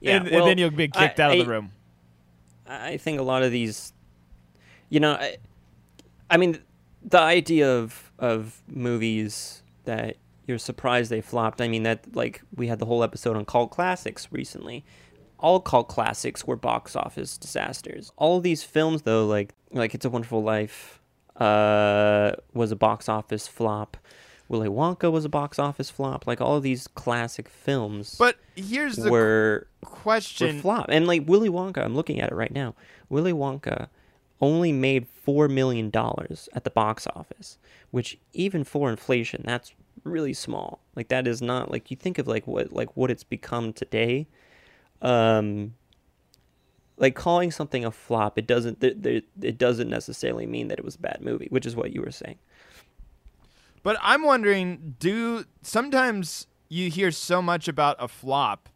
[0.00, 1.72] Yeah, and, and then you'll be kicked I- out of I- the room.
[2.66, 3.92] I think a lot of these,
[4.88, 5.36] you know, I,
[6.30, 6.58] I mean,
[7.02, 11.60] the idea of of movies that you're surprised they flopped.
[11.60, 14.84] I mean, that like we had the whole episode on cult classics recently.
[15.38, 18.10] All cult classics were box office disasters.
[18.16, 21.00] All of these films, though, like like It's a Wonderful Life,
[21.36, 23.96] uh, was a box office flop.
[24.48, 26.26] Willy Wonka was a box office flop.
[26.26, 30.86] Like all of these classic films But here's the were were question: flop.
[30.88, 32.74] And like Willy Wonka, I'm looking at it right now.
[33.08, 33.88] Willy Wonka
[34.40, 37.58] only made four million dollars at the box office,
[37.90, 39.74] which even for inflation, that's
[40.06, 40.80] really small.
[40.94, 44.26] Like that is not like you think of like what like what it's become today.
[45.02, 45.74] Um,
[46.96, 50.84] like calling something a flop, it doesn't th- th- it doesn't necessarily mean that it
[50.84, 52.38] was a bad movie, which is what you were saying.
[53.82, 58.68] But I'm wondering, do sometimes you hear so much about a flop,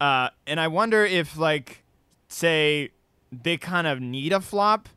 [0.00, 1.82] uh, and I wonder if, like,
[2.28, 2.90] say,
[3.32, 4.88] they kind of need a flop.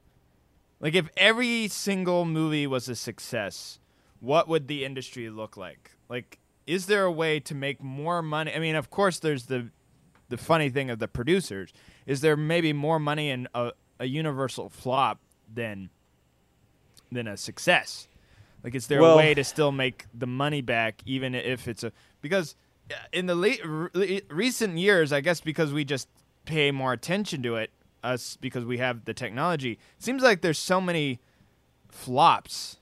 [0.79, 3.78] Like, if every single movie was a success,
[4.19, 5.91] what would the industry look like?
[6.09, 8.53] Like, is there a way to make more money?
[8.53, 9.69] I mean, of course, there's the
[10.29, 11.73] the funny thing of the producers.
[12.05, 15.19] Is there maybe more money in a, a universal flop
[15.51, 15.89] than
[17.11, 18.07] than a success?
[18.63, 21.83] Like, is there Well- a way to still make the money back, even if it's
[21.83, 22.55] a because
[22.91, 26.07] uh, in the late, re- recent years, I guess because we just
[26.45, 27.69] pay more attention to it,
[28.03, 29.73] us because we have the technology.
[29.73, 31.19] It seems like there's so many
[31.89, 32.78] flops,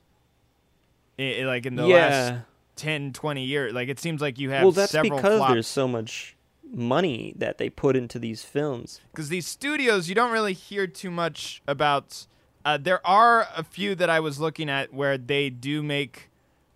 [1.19, 2.43] i- i- like in the last
[2.75, 3.73] 10, 20 years.
[3.73, 5.53] Like it seems like you have well, that's several because flops.
[5.53, 6.35] there's so much
[6.73, 8.99] money that they put into these films.
[9.11, 12.27] because these studios you don't really hear too much about
[12.65, 16.29] uh, there are a few that i was looking at where they do make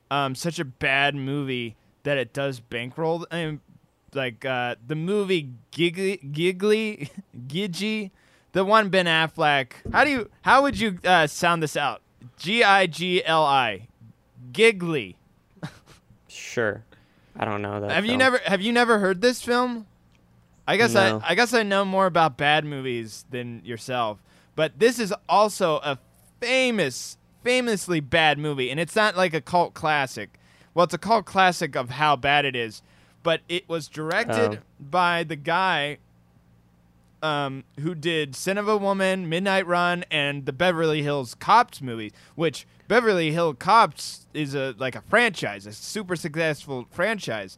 [0.10, 3.60] um, such a bad movie that it does bankroll and
[4.14, 7.10] like uh, the movie giggly giggly
[7.48, 8.12] gidgy
[8.54, 12.02] the one ben affleck how do you how would you uh, sound this out
[12.38, 13.88] g-i-g-l-i
[14.52, 15.18] giggly
[16.28, 16.84] Sure.
[17.38, 17.92] I don't know that.
[17.92, 19.86] have you never have you never heard this film?
[20.68, 21.22] I guess No.
[21.24, 24.20] I I guess I know more about bad movies than yourself.
[24.56, 25.98] But this is also a
[26.40, 30.38] famous famously bad movie and it's not like a cult classic.
[30.74, 32.82] Well, it's a cult classic of how bad it is,
[33.24, 34.58] but it was directed Oh.
[34.80, 35.98] by the guy
[37.22, 42.12] um, who did Scent of a Woman, Midnight Run, and the Beverly Hills Cops movies,
[42.36, 47.58] which Beverly Hill Cops is a like a franchise, a super successful franchise,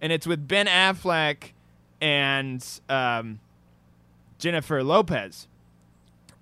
[0.00, 1.52] and it's with Ben Affleck
[2.00, 3.40] and um,
[4.38, 5.46] Jennifer Lopez,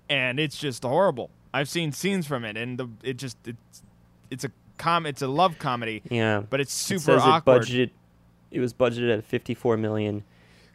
[0.09, 1.29] and it's just horrible.
[1.53, 3.83] I've seen scenes from it, and the, it just it's
[4.29, 6.41] it's a com it's a love comedy, Yeah.
[6.49, 7.63] but it's It super says awkward.
[7.63, 7.89] It budgeted.
[8.51, 10.23] It was budgeted at 54 million,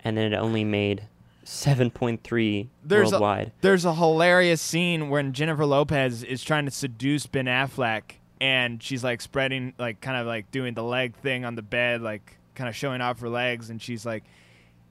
[0.05, 1.03] and then it only made
[1.51, 3.49] seven point three There's worldwide.
[3.49, 8.03] A, there's a hilarious scene when Jennifer Lopez is trying to seduce Ben Affleck,
[8.41, 12.03] and she's like spreading, like kind of like doing the leg thing on the bed,
[12.03, 14.25] like kind of showing off her legs, and she's like,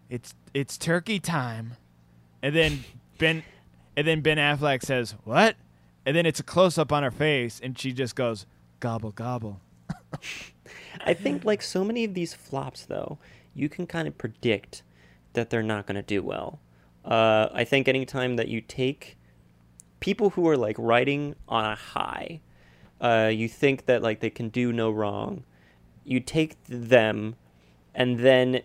[0.09, 1.77] "It's it's turkey time,"
[2.43, 2.83] and then
[3.17, 3.43] Ben,
[3.95, 5.55] and then Ben Affleck says, "What?"
[6.05, 8.45] And then it's a close up on her face, and she just goes,
[8.79, 9.61] "Gobble gobble."
[11.05, 13.17] I think like so many of these flops though,
[13.55, 14.83] you can kind of predict
[15.33, 16.59] that they're not going to do well.
[17.05, 19.17] Uh, I think anytime that you take
[19.99, 22.41] people who are like riding on a high,
[23.01, 25.43] uh, you think that like they can do no wrong.
[26.03, 27.35] You take them,
[27.93, 28.61] and then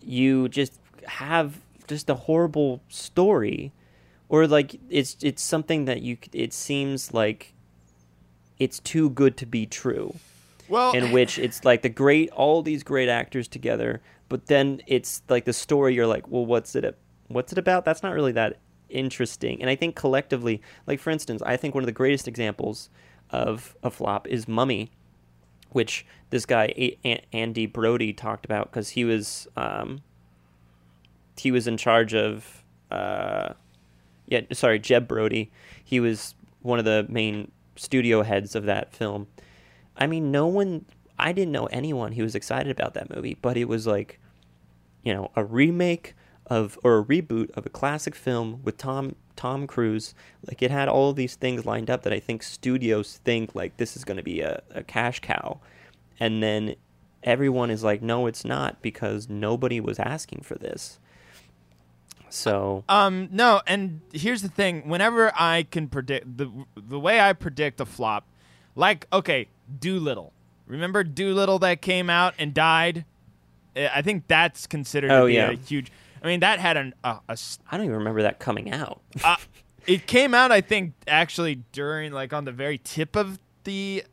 [0.00, 3.72] you just have just a horrible story,
[4.28, 7.54] or like it's it's something that you it seems like
[8.58, 10.14] it's too good to be true
[10.68, 15.22] Well, in which it's like the great all these great actors together but then it's
[15.28, 16.98] like the story you're like well what's it
[17.28, 17.84] what's it about?
[17.84, 18.58] That's not really that
[18.88, 19.60] interesting.
[19.60, 22.90] And i think collectively like for instance i think one of the greatest examples
[23.30, 24.90] of a flop is mummy
[25.70, 30.02] which this guy A- A- andy brody talked about because he was um,
[31.36, 33.54] he was in charge of uh,
[34.26, 35.50] yeah sorry jeb brody.
[35.82, 39.26] He was one of the main studio heads of that film.
[39.96, 40.86] I mean, no one,
[41.18, 44.18] I didn't know anyone who was excited about that movie, but it was like,
[45.02, 46.14] you know, a remake
[46.46, 50.14] of or a reboot of a classic film with Tom Tom Cruise.
[50.46, 53.96] Like it had all these things lined up that I think studios think like this
[53.96, 55.60] is going to be a, a cash cow,
[56.20, 56.74] and then
[57.22, 60.98] everyone is like, no, it's not because nobody was asking for this.
[62.28, 67.32] So Um, no, and here's the thing: whenever I can predict the the way I
[67.32, 68.26] predict a flop,
[68.74, 69.48] like okay,
[69.78, 70.33] Dolittle.
[70.66, 73.04] Remember Dolittle that came out and died?
[73.76, 75.50] I I think that's considered Oh, to be yeah.
[75.50, 75.90] a huge.
[76.22, 77.36] I mean, that had an a, a
[77.70, 79.00] I don't even remember that coming out.
[79.22, 79.36] uh,
[79.86, 84.04] it came out I think actually during like on the very tip of the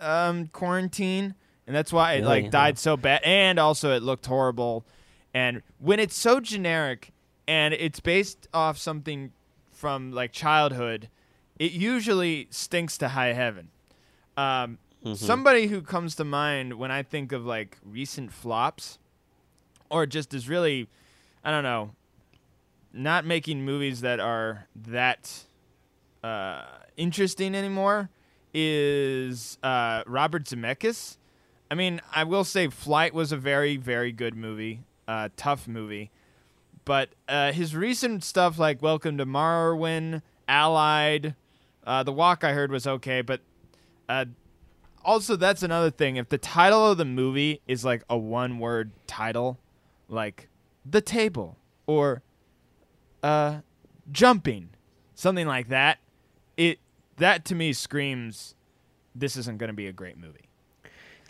[0.00, 1.34] um quarantine
[1.66, 2.42] and that's why it Really?
[2.42, 4.84] like died so bad and also it looked horrible
[5.32, 7.12] and when it's so generic
[7.48, 9.32] and it's based off something
[9.72, 11.08] from like childhood
[11.58, 13.68] it usually stinks to high heaven
[14.36, 14.78] um
[15.14, 18.98] somebody who comes to mind when I think of like recent flops
[19.90, 20.88] or just is really
[21.44, 21.92] I don't know
[22.92, 25.44] not making movies that are that
[26.24, 26.62] uh,
[26.96, 28.08] interesting anymore
[28.54, 31.18] is uh, Robert Zemeckis.
[31.70, 36.10] I mean, I will say Flight was a very, very good movie, uh, tough movie.
[36.84, 41.34] But uh, his recent stuff like Welcome to Marwen, Allied,
[41.84, 43.40] uh, The Walk I heard was okay, but
[44.08, 44.26] uh,
[45.06, 46.16] also that's another thing.
[46.16, 49.58] If the title of the movie is like a one word title,
[50.08, 50.48] like
[50.84, 52.22] The Table or
[53.22, 53.60] uh,
[54.10, 54.70] jumping,
[55.14, 55.98] something like that,
[56.56, 56.78] it
[57.16, 58.54] that to me screams
[59.14, 60.50] this isn't going to be a great movie.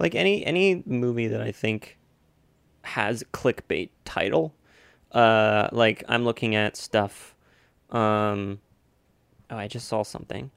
[0.01, 1.99] like any any movie that I think
[2.83, 4.55] has clickbait title.
[5.13, 7.35] Uh, like I'm looking at stuff.
[7.91, 8.61] Um,
[9.51, 10.51] oh, I just saw something.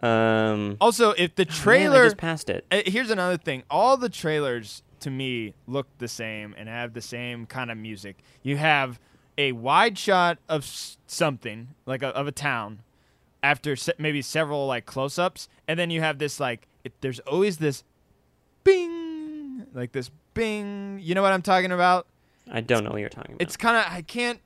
[0.00, 2.64] Um, Also, if the man, I trailer just passed it.
[2.70, 7.00] Uh, here's another thing all the trailers to me look the same and have the
[7.00, 8.98] same kind of music you have
[9.36, 10.64] a wide shot of
[11.06, 12.80] something like a, of a town
[13.42, 17.58] after se- maybe several like close-ups and then you have this like it, there's always
[17.58, 17.84] this
[18.64, 22.06] bing like this bing you know what i'm talking about
[22.50, 23.42] I don't know what you're talking about.
[23.42, 24.40] it's kind of i can't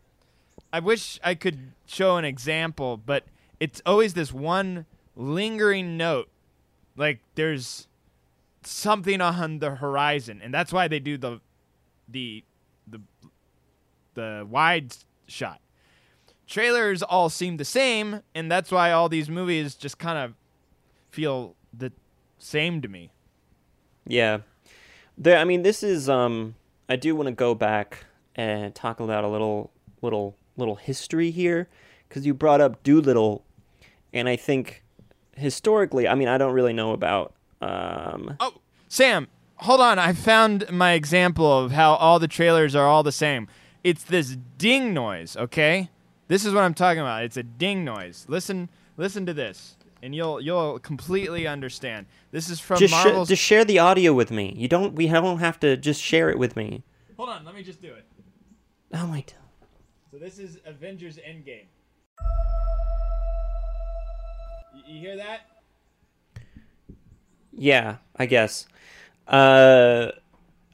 [0.73, 3.25] i wish i could show an example but
[3.61, 4.85] it's always this one
[5.17, 6.29] lingering note
[6.97, 7.89] like there's
[8.63, 11.41] something on the horizon and that's why they do the
[12.09, 12.45] the
[12.87, 13.01] the
[14.15, 14.95] the wide
[15.27, 15.61] shot
[16.47, 20.35] trailers all seem the same and that's why all these movies just kind of
[21.11, 21.93] feel the
[22.39, 23.11] same to me
[24.07, 24.39] Yeah.
[25.17, 26.55] There I mean this is um
[26.89, 28.05] I do want to go back
[28.35, 31.69] and talk about a little little little history here
[32.09, 33.45] cuz you brought up Dolittle
[34.13, 34.83] and I think
[35.37, 38.55] historically I mean I don't really know about um Oh,
[38.89, 39.99] Sam, hold on.
[39.99, 43.49] I found my example of how all the trailers are all the same.
[43.83, 45.89] It's this ding noise, okay?
[46.29, 47.25] This is what I'm talking about.
[47.25, 48.27] It's a ding noise.
[48.29, 52.07] Listen, listen to this, and you'll you'll completely understand.
[52.31, 54.55] This is from just sh- just share the audio with me.
[54.57, 56.83] You don't we don't have to just share it with me.
[57.17, 58.05] hold on, let me just do it.
[58.95, 59.35] Oh my god.
[60.11, 61.67] So this is Avengers Endgame.
[64.87, 65.41] You hear that?
[67.53, 68.67] Yeah, I guess.
[69.29, 70.13] Uh,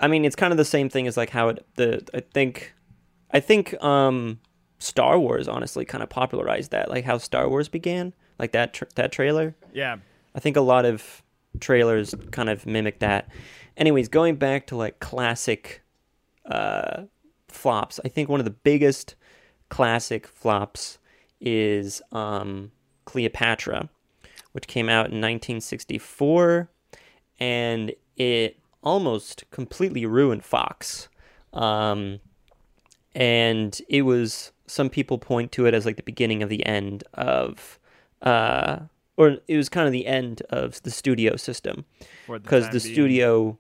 [0.01, 1.67] I mean, it's kind of the same thing as like how it.
[1.77, 2.75] The I think
[3.31, 4.41] I think um,
[4.79, 8.85] Star Wars honestly kind of popularized that, like how Star Wars began, like that tr-
[8.95, 9.55] that trailer.
[9.73, 9.97] Yeah.
[10.35, 11.23] I think a lot of
[11.61, 13.29] trailers kind of mimic that.
[13.77, 15.83] Anyways, going back to like classic
[16.47, 17.05] uh,
[17.49, 19.15] flops, I think one of the biggest
[19.69, 20.99] classic flops
[21.41, 22.71] is um,
[23.09, 23.89] Cleopatra,
[24.53, 26.69] which came out in 1964,
[27.41, 31.09] and it almost completely ruined Fox.
[31.55, 32.21] Um,
[33.15, 37.03] and it was some people point to it as like the beginning of the end
[37.15, 37.79] of
[38.21, 38.81] uh
[39.17, 41.87] or it was kind of the end of the studio system.
[42.29, 43.59] Because time the studio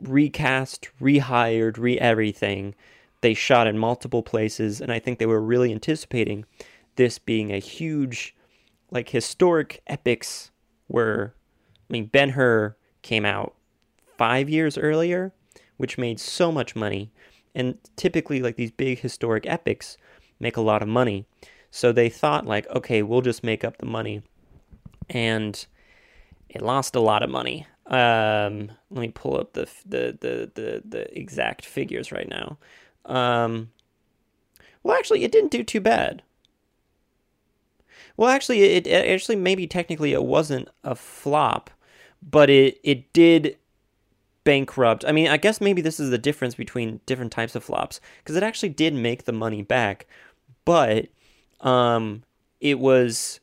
[0.00, 2.76] recast rehired re everything
[3.20, 6.46] they shot in multiple places and i think they were really anticipating
[6.96, 8.34] this being a huge
[8.90, 10.50] like historic epics
[10.86, 11.34] where
[11.88, 13.54] i mean ben hur came out
[14.16, 15.32] five years earlier
[15.80, 17.10] which made so much money.
[17.54, 19.96] And typically like these big historic epics
[20.38, 21.24] make a lot of money.
[21.70, 24.22] So they thought like okay we'll just make up the money.
[25.08, 25.66] And
[26.50, 27.66] it lost a lot of money.
[27.86, 32.58] Um let me pull up the the the the, the exact figures right now.
[33.06, 33.70] Um
[34.82, 36.22] well actually it didn't do too bad
[38.20, 41.70] well actually it, actually maybe technically it wasn't a flop
[42.22, 43.56] but it it did
[44.44, 45.04] bankrupt.
[45.06, 48.36] I mean, I guess maybe this is the difference between different types of flops because
[48.36, 50.06] it actually did make the money back,
[50.64, 51.08] but
[51.60, 52.22] um,
[52.60, 53.40] it was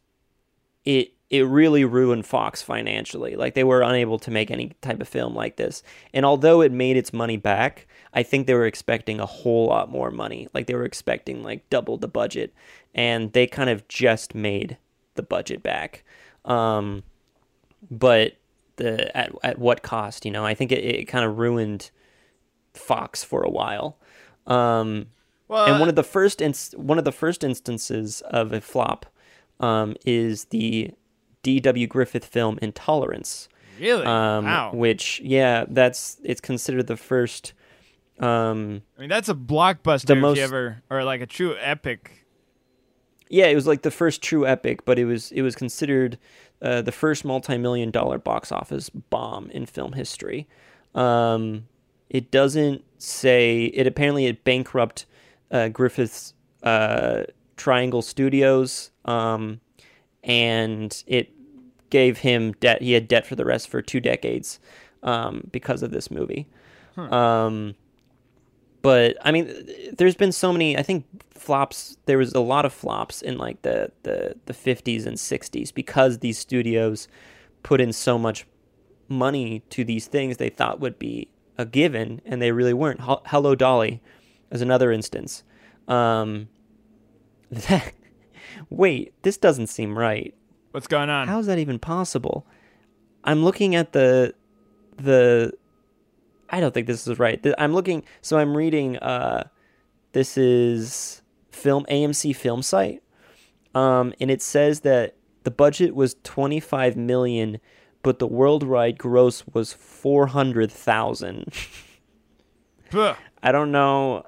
[0.85, 3.35] it it really ruined Fox financially.
[3.35, 5.83] Like they were unable to make any type of film like this.
[6.13, 9.91] And although it made its money back, I think they were expecting a whole lot
[9.91, 10.47] more money.
[10.53, 12.53] Like they were expecting like double the budget,
[12.95, 14.77] and they kind of just made
[15.15, 16.03] the budget back.
[16.45, 17.03] Um,
[17.91, 18.37] but
[18.77, 20.23] the at at what cost?
[20.25, 21.91] You know, I think it, it kind of ruined
[22.73, 23.97] Fox for a while.
[24.45, 25.07] Um,
[25.49, 29.05] Well, and one of the first inst- one of the first instances of a flop
[29.59, 30.91] um, is the
[31.43, 31.87] D.W.
[31.87, 33.47] Griffith film Intolerance,
[33.79, 34.71] really, um, wow.
[34.73, 37.53] which yeah, that's it's considered the first.
[38.19, 42.25] Um, I mean, that's a blockbuster the most- ever, or like a true epic.
[43.29, 46.17] yeah, it was like the first true epic, but it was it was considered
[46.61, 50.47] uh, the first multi-million dollar box office bomb in film history.
[50.95, 51.67] Um,
[52.09, 53.85] it doesn't say it.
[53.85, 55.05] Apparently, it bankrupt
[55.51, 56.33] uh, Griffith's
[56.63, 57.23] uh,
[57.57, 59.59] Triangle Studios, um,
[60.27, 61.31] and it
[61.89, 62.81] gave him debt.
[62.81, 64.59] He had debt for the rest for two decades
[65.01, 66.47] um, because of this movie.
[66.97, 67.75] Um,
[68.81, 69.51] but I mean,
[69.97, 70.77] there's been so many.
[70.77, 71.97] I think flops.
[72.05, 76.19] There was a lot of flops in like the the the 50s and 60s because
[76.19, 77.07] these studios
[77.63, 78.45] put in so much
[79.07, 83.01] money to these things they thought would be a given, and they really weren't.
[83.01, 84.01] Hel- Hello Dolly,
[84.51, 85.43] is another instance.
[85.87, 86.49] Um,
[87.51, 87.93] that,
[88.69, 90.33] wait, this doesn't seem right.
[90.71, 91.27] What's going on?
[91.27, 92.45] How is that even possible?
[93.23, 94.33] I'm looking at the
[94.97, 95.53] the
[96.49, 97.45] I don't think this is right.
[97.57, 99.47] I'm looking so I'm reading uh
[100.13, 103.01] this is film AMC film site.
[103.75, 107.59] Um and it says that the budget was 25 million
[108.03, 111.53] but the worldwide gross was 400,000.
[113.43, 114.23] I don't know.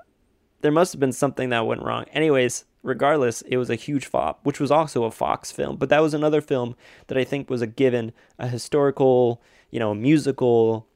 [0.61, 2.03] There must have been something that went wrong.
[2.11, 5.77] Anyways, regardless, it was a huge flop, which was also a Fox film.
[5.77, 6.75] But that was another film
[7.07, 10.87] that I think was a given, a historical, you know, musical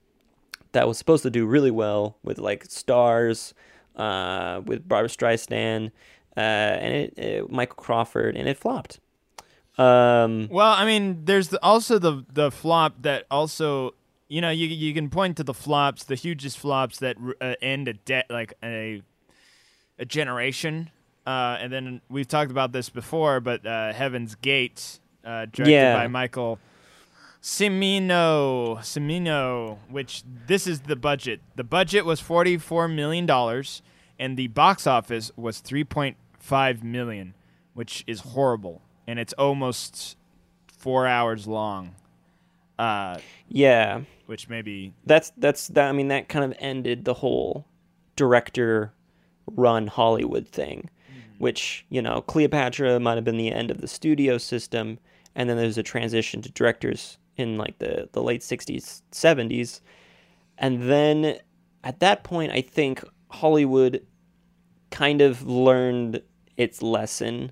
[0.72, 3.54] that was supposed to do really well with like stars,
[3.96, 5.92] uh, with Barbra Streisand,
[6.36, 9.00] uh, and it, it Michael Crawford, and it flopped.
[9.78, 13.94] Um, Well, I mean, there's the, also the the flop that also,
[14.28, 17.88] you know, you you can point to the flops, the hugest flops that uh, end
[17.88, 19.02] a debt like a
[20.00, 20.90] a generation.
[21.26, 25.96] Uh, and then we've talked about this before, but uh, Heaven's Gate, uh, directed Yeah.
[25.96, 26.60] by Michael
[27.42, 31.42] Cimino, Cimino, which this is the budget.
[31.56, 33.82] The budget was forty four million dollars,
[34.18, 37.34] and the box office was three point five million,
[37.74, 40.18] which is horrible, and it's almost
[40.68, 41.96] four hours long.
[42.80, 43.18] Uh,
[43.50, 45.90] yeah, which maybe that's that's that.
[45.90, 47.66] I mean, that kind of ended the whole
[48.16, 48.94] director
[49.48, 50.90] run Hollywood thing,
[51.44, 54.98] which you know, Cleopatra might have been the end of the studio system,
[55.36, 59.82] and then there's a transition to directors in like the the late '60s, '70s,
[60.58, 61.38] and then
[61.84, 64.06] at that point, I think Hollywood
[64.90, 66.22] kind of learned
[66.56, 67.52] its lesson,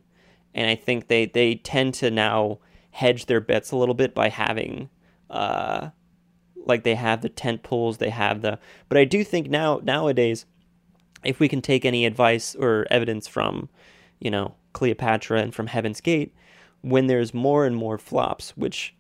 [0.56, 2.60] and I think they they tend to now
[2.92, 4.90] hedge their bets a little bit by having.
[5.30, 5.90] Uh,
[6.66, 8.58] like they have the tent poles, they have the.
[8.88, 10.46] But I do think now nowadays,
[11.24, 13.70] if we can take any advice or evidence from,
[14.20, 16.34] you know, Cleopatra and from Heaven's Gate,
[16.82, 18.96] when there's more and more flops, which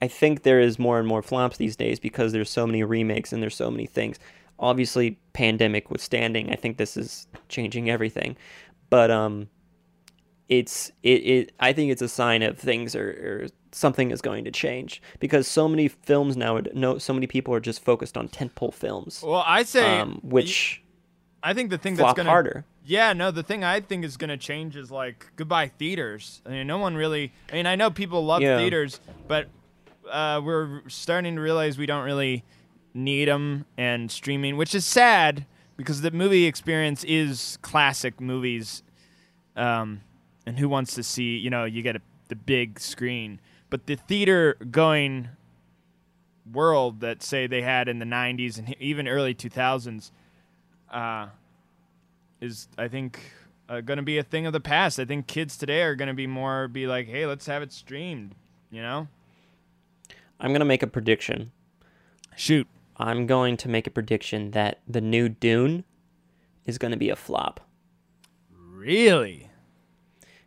[0.00, 3.32] I think there is more and more flops these days because there's so many remakes
[3.32, 4.18] and there's so many things.
[4.58, 8.36] Obviously, pandemic withstanding, I think this is changing everything.
[8.90, 9.48] But um,
[10.48, 14.44] it's it, it I think it's a sign of things are, are something is going
[14.44, 18.28] to change because so many films now no so many people are just focused on
[18.28, 19.22] tentpole films.
[19.26, 20.83] Well, I say um, which
[21.44, 22.64] I think the thing that's gonna harder.
[22.86, 26.40] Yeah, no, the thing I think is gonna change is like goodbye theaters.
[26.46, 27.32] I mean, no one really.
[27.52, 28.56] I mean, I know people love Yeah.
[28.56, 29.48] theaters, but
[30.10, 32.44] uh, we're starting to realize we don't really
[32.94, 35.44] need them and streaming, which is sad
[35.76, 38.82] because the movie experience is classic movies.
[39.54, 40.00] Um,
[40.46, 41.36] and who wants to see?
[41.36, 43.38] You know, you get a, the big screen,
[43.68, 45.28] but the theater going
[46.50, 50.10] world that say they had in the 90s and even early 2000s
[50.90, 51.28] uh,
[52.40, 53.20] is I think
[53.68, 54.98] uh, going to be a thing of the past.
[54.98, 57.72] I think kids today are going to be more be like, "Hey, let's have it
[57.72, 58.34] streamed,"
[58.70, 59.08] you know?
[60.40, 61.52] I'm going to make a prediction.
[62.36, 62.66] Shoot.
[62.96, 65.84] I'm going to make a prediction that the new Dune
[66.64, 67.60] is going to be a flop
[68.50, 69.50] Really?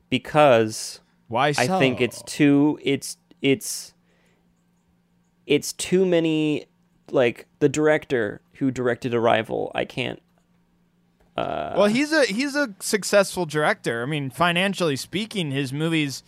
[0.10, 1.64] because Why so?
[1.64, 3.94] I think it's too it's it's
[5.46, 6.66] it's too many
[7.12, 9.72] like the director who directed Arrival.
[9.74, 10.22] I can't.
[11.38, 14.02] Uh, Well, he's a he's a successful director.
[14.02, 16.24] I mean, financially speaking, his movies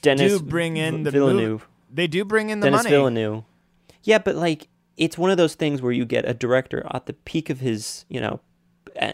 [0.00, 1.50] Denis do bring in the Villeneuve.
[1.62, 2.90] movie- They do bring in the Denis money.
[2.90, 3.42] Villeneuve.
[4.04, 7.14] Yeah, but like it's one of those things where you get a director at the
[7.14, 8.40] peak of his, you know,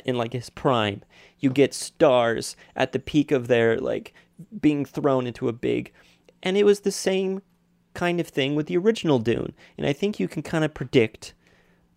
[0.05, 1.03] in like his prime.
[1.39, 4.13] You get stars at the peak of their like
[4.61, 5.91] being thrown into a big,
[6.43, 7.41] and it was the same
[7.95, 9.53] kind of thing with the original Dune.
[9.79, 11.33] And I think you can kind of predict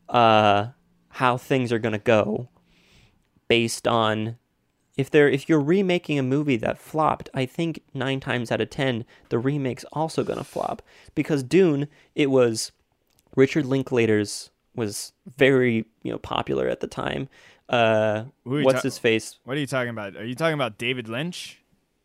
[0.09, 0.67] uh,
[1.09, 2.47] how things are gonna go
[3.47, 4.37] based on
[4.97, 8.69] if they're if you're remaking a movie that flopped, I think nine times out of
[8.69, 10.81] ten the remake's also gonna flop
[11.15, 12.71] because Dune it was
[13.35, 17.27] Richard Linklater's was very you know popular at the time.
[17.69, 20.15] Uh, Who are you what's ta- his face What are you talking about?
[20.15, 21.59] Are you talking about David Lynch?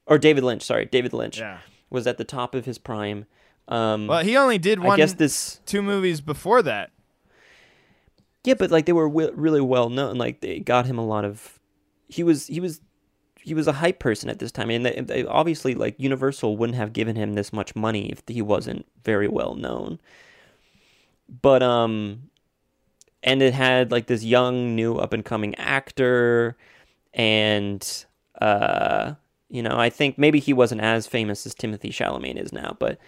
[0.06, 0.62] or David Lynch?
[0.62, 1.58] Sorry, David Lynch Yeah.
[1.90, 3.26] was at the top of his prime.
[3.66, 6.90] Um, Well, he only did one I guess this two movies before that.
[8.44, 10.16] Yeah, but like they were w- really well known.
[10.16, 11.58] Like they got him a lot of.
[12.08, 12.80] He was he was
[13.40, 16.76] he was a hype person at this time, and they, they obviously like Universal wouldn't
[16.76, 19.98] have given him this much money if he wasn't very well known.
[21.42, 22.30] But um,
[23.22, 26.56] and it had like this young new up and coming actor,
[27.14, 28.06] and
[28.40, 29.14] uh,
[29.48, 32.98] you know I think maybe he wasn't as famous as Timothée Chalamet is now, but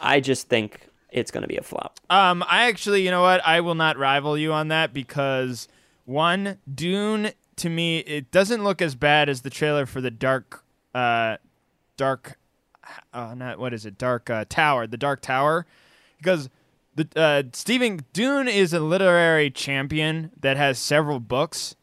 [0.00, 1.98] I just think it's gonna be a flop.
[2.10, 3.44] Um, I actually, you know what?
[3.46, 5.66] I will not rival you on that because
[6.04, 10.62] one, Dune to me, it doesn't look as bad as the trailer for the Dark,
[10.94, 11.38] uh,
[11.96, 12.38] Dark,
[13.12, 13.98] uh, not what is it?
[13.98, 15.66] Dark uh, Tower, the Dark Tower,
[16.18, 16.50] because
[16.94, 21.76] the uh, Stephen Dune is a literary champion that has several books,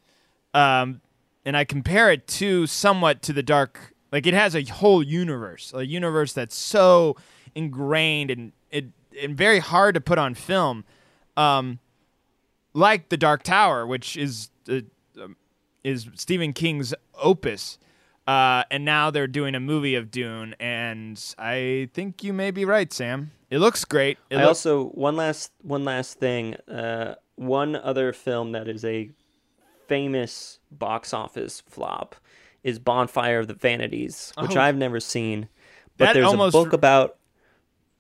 [0.54, 1.02] um,
[1.44, 3.94] and I compare it to somewhat to the Dark.
[4.12, 7.18] Like it has a whole universe, a universe that's so
[7.56, 8.86] ingrained and it
[9.22, 10.84] and very hard to put on film,
[11.38, 11.80] um,
[12.74, 14.82] like the Dark Tower, which is uh,
[15.22, 15.36] um,
[15.84, 17.78] is Stephen King's opus.
[18.26, 22.64] Uh, and now they're doing a movie of Dune, and I think you may be
[22.64, 23.32] right, Sam.
[23.50, 24.18] It looks great.
[24.30, 26.56] It I also one last one last thing.
[26.68, 29.10] Uh, one other film that is a
[29.88, 32.16] famous box office flop
[32.64, 34.62] is Bonfire of the Vanities, which Oh.
[34.62, 35.50] I've never seen.
[35.98, 37.18] But That there's almost- a book about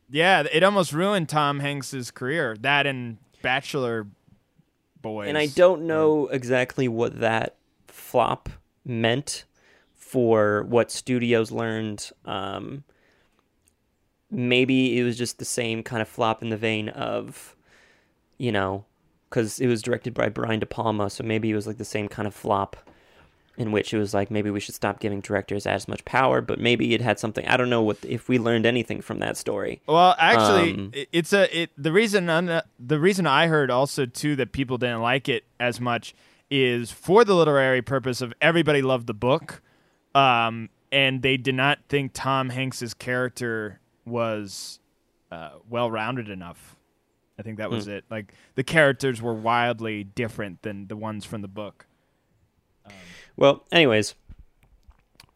[0.09, 2.55] yeah, it almost ruined Tom Hanks's career.
[2.61, 4.07] That and Bachelor
[5.01, 5.27] Boys.
[5.27, 7.55] and I don't know exactly what that
[7.87, 8.49] flop
[8.85, 9.45] meant
[9.93, 12.09] for what studios learned.
[12.25, 12.83] Um,
[14.31, 17.55] maybe it was just the same kind of flop in the vein of,
[18.37, 18.85] you know,
[19.29, 22.07] because it was directed by Brian De Palma, so maybe it was like the same
[22.07, 22.77] kind of flop
[23.57, 26.59] in which it was like maybe we should stop giving directors as much power, but
[26.59, 27.45] maybe it had something.
[27.47, 29.81] I don't know what if we learned anything from that story.
[29.87, 31.69] Well, actually, Um, it's a it.
[31.77, 35.79] The reason un- the reason I heard also too that people didn't like it as
[35.79, 36.15] much
[36.49, 39.61] is for the literary purpose of everybody loved the book,
[40.15, 44.79] um, and they did not think Tom Hanks's character was
[45.31, 46.75] uh, well rounded enough.
[47.39, 48.05] I think that was it.
[48.11, 51.87] Like the characters were wildly different than the ones from the book.
[53.35, 54.15] Well, anyways,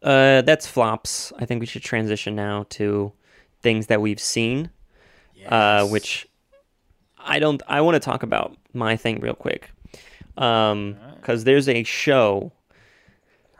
[0.02, 1.32] uh, that's flops.
[1.38, 3.12] I think we should transition now to
[3.60, 4.70] things that we've seen,
[5.48, 6.28] uh, which
[7.18, 7.62] I don't.
[7.66, 9.70] I want to talk about my thing real quick.
[10.36, 12.52] Um, because there's a show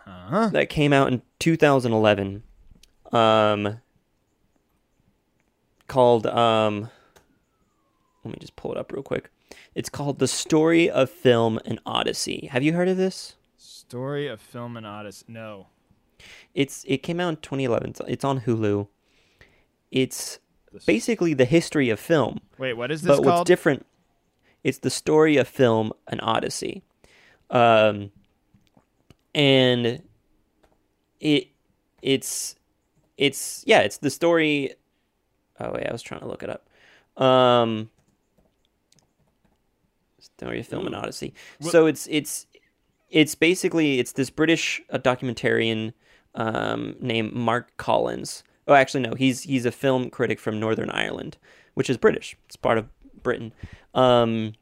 [0.05, 0.49] Huh?
[0.53, 2.43] that came out in 2011,
[3.13, 3.81] um,
[5.89, 6.89] called um.
[8.25, 9.31] Let me just pull it up real quick.
[9.75, 12.49] It's called The Story of Film An Odyssey.
[12.53, 13.37] Have you heard of this?
[13.93, 15.25] Story of Film An Odyssey.
[15.29, 15.69] No.
[16.55, 17.91] It's it came out in 2011.
[17.91, 18.87] It's- It's on Hulu.
[19.91, 20.41] It's
[20.85, 23.87] basically the history of film, Wait, what is this but what's different?
[24.63, 26.83] It's the story of film An Odyssey,
[27.49, 28.11] um,
[29.35, 30.03] and
[31.21, 31.49] it
[32.03, 32.57] it's
[33.17, 34.75] it's yeah, it's the story.
[35.59, 36.69] Oh wait, I was trying to look it up.
[37.17, 37.89] Um,
[40.21, 41.33] story of film An Odyssey.
[41.61, 42.47] What- So it's it's
[43.11, 45.93] it's basically it's this British uh, documentarian
[46.35, 48.43] um, named Mark Cousins.
[48.67, 51.39] Oh, actually, no, he's he's a film critic from Northern Ireland,
[51.75, 52.37] which is British.
[52.47, 52.89] It's part of
[53.23, 53.53] Britain,
[53.95, 54.53] um,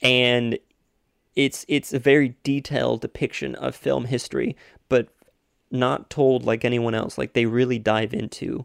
[0.00, 0.58] and
[1.34, 4.56] it's it's a very detailed depiction of film history,
[4.88, 5.08] but
[5.70, 7.18] not told like anyone else.
[7.18, 8.64] Like they really dive into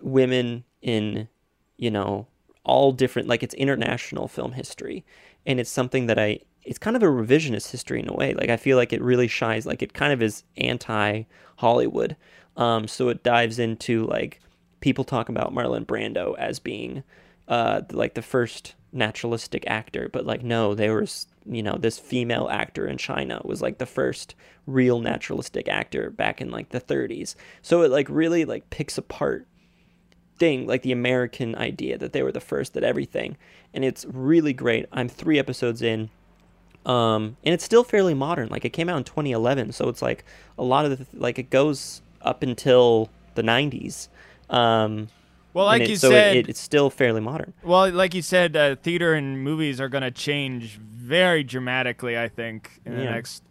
[0.00, 1.28] women in
[1.76, 2.26] you know
[2.64, 5.04] all different like it's international film history
[5.44, 8.48] and it's something that i it's kind of a revisionist history in a way like
[8.48, 11.22] i feel like it really shines like it kind of is anti
[11.56, 12.16] hollywood
[12.56, 14.40] um so it dives into like
[14.80, 17.02] people talk about marlon brando as being
[17.48, 22.48] uh like the first naturalistic actor but like no there was you know this female
[22.50, 24.34] actor in china was like the first
[24.66, 29.46] real naturalistic actor back in like the 30s so it like really like picks apart
[30.42, 33.36] thing, like the American idea that they were the first at everything.
[33.72, 34.86] And it's really great.
[34.92, 36.10] I'm three episodes in.
[36.84, 38.48] Um, and it's still fairly modern.
[38.48, 40.24] Like it came out in 2011, so it's like
[40.58, 44.08] a lot of the like it goes up until the 90s.
[44.50, 45.08] Um,
[45.54, 47.52] well, like it- you so said, it, it, it's still fairly modern.
[47.62, 52.18] well, like you said, uh, theater and movies are going to change very dramatically.
[52.18, 53.10] I think in the Yeah.
[53.10, 53.42] next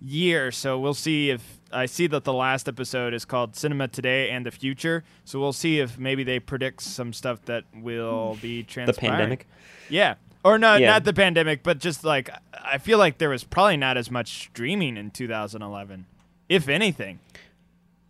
[0.00, 0.50] year.
[0.52, 4.46] So we'll see if I see that the last episode is called Cinema Today and
[4.46, 5.02] the Future.
[5.24, 9.46] So we'll see if maybe they predict some stuff that will be The pandemic.
[9.90, 10.14] Yeah.
[10.44, 10.92] Or no, Yeah.
[10.92, 12.30] not the pandemic, but just like
[12.64, 16.06] I feel like there was probably not as much streaming in 2011,
[16.48, 17.18] if anything.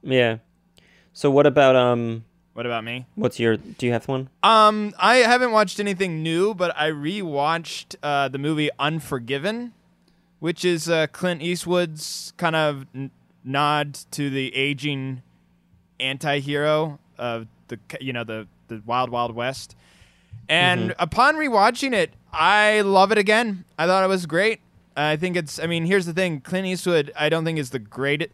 [0.02, 0.38] Yeah.
[1.12, 2.24] So what about um?
[2.54, 3.06] What about me?
[3.14, 3.56] What's your?
[3.56, 4.28] Do you have one?
[4.42, 9.72] Um, I haven't watched anything new, but I rewatched uh, the movie Unforgiven,
[10.40, 13.10] which is uh, Clint Eastwood's kind of n-
[13.44, 15.22] nod to the aging
[16.00, 19.74] anti-hero of the you know the the Wild Wild West.
[20.48, 23.64] And upon rewatching it, I love it again.
[23.78, 24.60] I thought it was great.
[24.96, 25.58] I think it's.
[25.58, 27.12] I mean, here's the thing: Clint Eastwood.
[27.16, 28.30] I don't think is the great.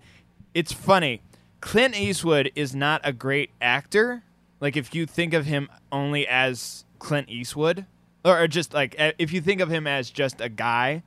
[0.55, 1.21] It's funny.
[1.61, 4.23] Clint Eastwood is not a great actor.
[4.61, 7.87] Like if you think of him only as Clint Eastwood,
[8.25, 11.03] or, just like if you think of him as just a guy.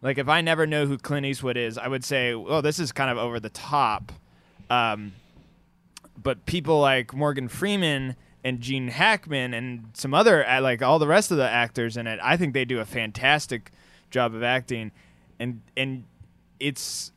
[0.00, 2.92] Like if I never know who Clint Eastwood is, I would say, "Oh, this is
[2.92, 4.12] kind of over the top."
[4.70, 5.12] Um,
[6.16, 8.14] but people like Morgan Freeman
[8.48, 12.06] and Gene Hackman and some other uh, like all the rest of the actors in
[12.06, 13.70] it, I think they do a fantastic
[14.10, 14.90] job of acting,
[15.38, 16.04] and and
[16.58, 17.12] it's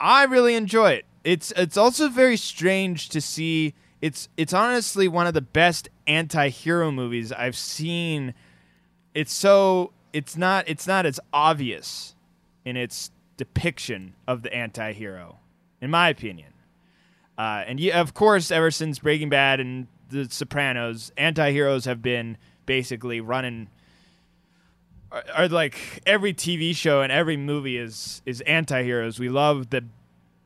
[0.00, 1.04] I really enjoy it.
[1.24, 3.74] It's it's also very strange to see.
[4.00, 8.32] It's it's honestly one of the best anti-hero movies I've seen.
[9.12, 12.14] It's so it's not it's not as obvious
[12.64, 15.38] in its depiction of the anti-hero,
[15.80, 16.52] in my opinion.
[17.36, 22.36] Uh, and yeah, of course, ever since Breaking Bad and The Sopranos, anti-heroes have been
[22.66, 23.68] basically running.
[25.12, 29.18] Are, are like every TV show and every movie is is anti-heroes.
[29.18, 29.84] We love the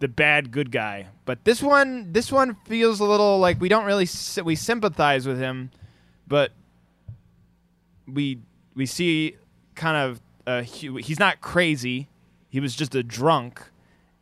[0.00, 3.84] the bad good guy, but this one this one feels a little like we don't
[3.84, 4.08] really
[4.44, 5.70] we sympathize with him,
[6.26, 6.52] but
[8.06, 8.38] we
[8.74, 9.36] we see
[9.74, 12.08] kind of uh, he, he's not crazy.
[12.50, 13.62] He was just a drunk,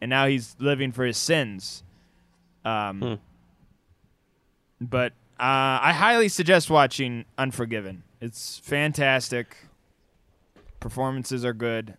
[0.01, 1.82] and now he's living for his sins.
[2.64, 3.14] Um, Hmm.
[4.80, 8.03] But uh, I highly suggest watching Unforgiven.
[8.20, 9.57] It's fantastic.
[10.80, 11.95] Performances are good.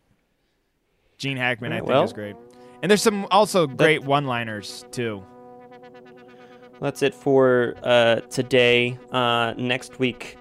[1.18, 2.36] Gene Hackman, I think, well- is great.
[2.82, 5.24] And there's some also great one-liners too.
[6.82, 8.98] That's it for uh, today.
[9.10, 10.38] Uh, next week,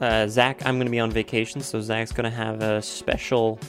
[0.00, 3.60] uh, Zach, I'm going to be on vacation, so Zach's going to have a special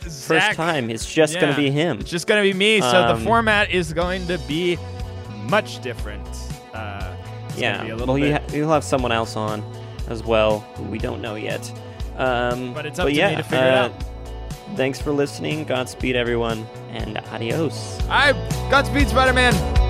[0.00, 0.88] first time.
[0.88, 1.98] It's just going to be him.
[2.00, 2.80] It's just gonna be me.
[2.80, 4.78] So the Um, format is going to be
[5.50, 6.26] much different.
[6.72, 7.14] Uh,
[7.58, 7.76] yeah.
[7.76, 8.50] gonna be a little well, you bit.
[8.50, 9.62] ha- you'll have someone else on
[10.08, 11.70] as well who we don't know yet.
[12.16, 13.92] Um, But it's up to me yeah, to figure it uh, out.
[14.76, 15.64] Thanks for listening.
[15.64, 18.00] Godspeed, everyone, and adios.
[18.02, 18.34] All right,
[18.70, 19.85] Godspeed, Spider-Man.